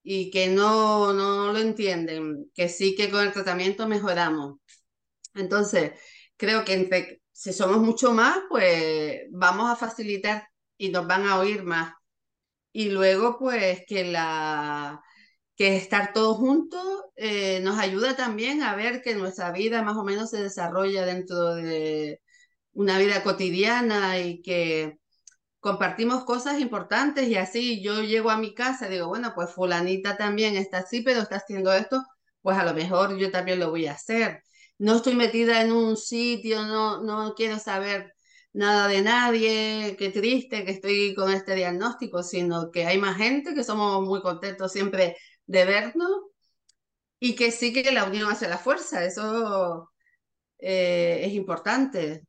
y 0.03 0.31
que 0.31 0.47
no, 0.49 1.13
no 1.13 1.53
lo 1.53 1.59
entienden, 1.59 2.51
que 2.53 2.69
sí 2.69 2.95
que 2.95 3.11
con 3.11 3.25
el 3.25 3.33
tratamiento 3.33 3.87
mejoramos. 3.87 4.57
Entonces, 5.35 5.93
creo 6.37 6.65
que 6.65 6.73
entre 6.73 7.20
si 7.41 7.53
somos 7.53 7.79
mucho 7.79 8.13
más, 8.13 8.37
pues 8.49 9.21
vamos 9.31 9.71
a 9.71 9.75
facilitar 9.75 10.47
y 10.77 10.89
nos 10.89 11.07
van 11.07 11.25
a 11.25 11.39
oír 11.39 11.63
más. 11.63 11.95
Y 12.71 12.89
luego, 12.89 13.37
pues 13.39 13.81
que 13.87 14.05
la 14.05 15.01
que 15.55 15.75
estar 15.77 16.13
todos 16.13 16.37
juntos 16.37 16.83
eh, 17.15 17.59
nos 17.61 17.79
ayuda 17.79 18.15
también 18.15 18.63
a 18.63 18.75
ver 18.75 19.01
que 19.01 19.15
nuestra 19.15 19.51
vida 19.51 19.83
más 19.83 19.97
o 19.97 20.03
menos 20.03 20.29
se 20.29 20.43
desarrolla 20.43 21.05
dentro 21.05 21.55
de, 21.55 22.21
una 22.73 22.97
vida 22.99 23.23
cotidiana 23.23 24.19
y 24.19 24.41
que 24.43 24.99
compartimos 25.59 26.25
cosas 26.25 26.59
importantes 26.59 27.27
y 27.27 27.35
así 27.37 27.83
yo 27.83 28.01
llego 28.03 28.29
a 28.31 28.37
mi 28.37 28.53
casa 28.53 28.87
y 28.87 28.91
digo, 28.91 29.07
bueno, 29.07 29.33
pues 29.35 29.51
fulanita 29.51 30.17
también 30.17 30.55
está 30.57 30.79
así, 30.79 31.01
pero 31.01 31.21
está 31.21 31.37
haciendo 31.37 31.73
esto, 31.73 32.03
pues 32.41 32.57
a 32.57 32.65
lo 32.65 32.73
mejor 32.73 33.17
yo 33.17 33.31
también 33.31 33.59
lo 33.59 33.71
voy 33.71 33.87
a 33.87 33.93
hacer. 33.93 34.43
No 34.81 34.95
estoy 34.95 35.13
metida 35.13 35.61
en 35.61 35.71
un 35.71 35.95
sitio, 35.95 36.63
no, 36.65 37.03
no 37.03 37.35
quiero 37.35 37.59
saber 37.59 38.15
nada 38.51 38.87
de 38.87 39.03
nadie, 39.03 39.95
qué 39.95 40.09
triste 40.09 40.65
que 40.65 40.71
estoy 40.71 41.13
con 41.13 41.31
este 41.31 41.53
diagnóstico, 41.53 42.23
sino 42.23 42.71
que 42.71 42.87
hay 42.87 42.97
más 42.97 43.15
gente 43.15 43.53
que 43.53 43.63
somos 43.63 44.01
muy 44.03 44.21
contentos 44.21 44.71
siempre 44.71 45.17
de 45.45 45.65
vernos 45.65 46.09
y 47.19 47.35
que 47.35 47.51
sí 47.51 47.71
que 47.71 47.91
la 47.91 48.05
unión 48.05 48.31
hace 48.31 48.49
la 48.49 48.57
fuerza, 48.57 49.05
eso 49.05 49.91
eh, 50.57 51.21
es 51.25 51.33
importante 51.33 52.23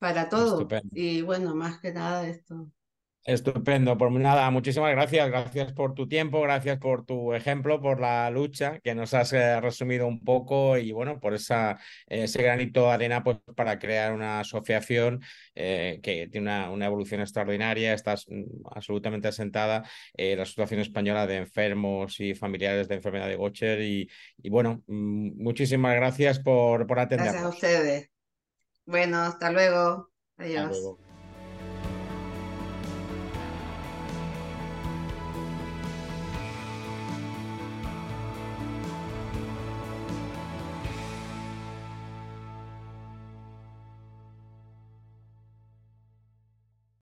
para 0.00 0.28
todo. 0.28 0.66
Y 0.90 1.22
bueno, 1.22 1.54
más 1.54 1.78
que 1.80 1.92
nada 1.92 2.26
esto. 2.26 2.68
Estupendo, 3.26 3.98
por 3.98 4.12
nada, 4.12 4.48
muchísimas 4.52 4.92
gracias, 4.92 5.28
gracias 5.28 5.72
por 5.72 5.94
tu 5.94 6.06
tiempo, 6.06 6.40
gracias 6.42 6.78
por 6.78 7.04
tu 7.04 7.34
ejemplo, 7.34 7.80
por 7.80 8.00
la 8.00 8.30
lucha 8.30 8.78
que 8.78 8.94
nos 8.94 9.14
has 9.14 9.32
eh, 9.32 9.60
resumido 9.60 10.06
un 10.06 10.22
poco 10.22 10.78
y 10.78 10.92
bueno, 10.92 11.18
por 11.18 11.34
esa, 11.34 11.76
ese 12.06 12.40
granito 12.40 12.82
de 12.82 12.92
arena 12.92 13.24
pues, 13.24 13.38
para 13.56 13.80
crear 13.80 14.12
una 14.12 14.38
asociación 14.38 15.24
eh, 15.56 15.98
que 16.04 16.28
tiene 16.28 16.68
una, 16.68 16.86
evolución 16.86 17.20
extraordinaria, 17.20 17.94
estás 17.94 18.26
mm, 18.28 18.44
absolutamente 18.70 19.26
asentada, 19.26 19.82
eh, 20.14 20.36
la 20.36 20.44
Asociación 20.44 20.78
Española 20.78 21.26
de 21.26 21.38
Enfermos 21.38 22.20
y 22.20 22.32
Familiares 22.36 22.86
de 22.86 22.94
Enfermedad 22.94 23.26
de 23.26 23.34
Gotcher 23.34 23.80
y, 23.80 24.08
y 24.40 24.50
bueno, 24.50 24.84
mm, 24.86 25.42
muchísimas 25.42 25.96
gracias 25.96 26.38
por, 26.38 26.86
por 26.86 27.00
atendernos. 27.00 27.42
Gracias 27.42 27.44
a 27.44 27.56
ustedes. 27.56 28.10
Bueno, 28.84 29.18
hasta 29.18 29.50
luego. 29.50 30.12
Adiós. 30.36 30.96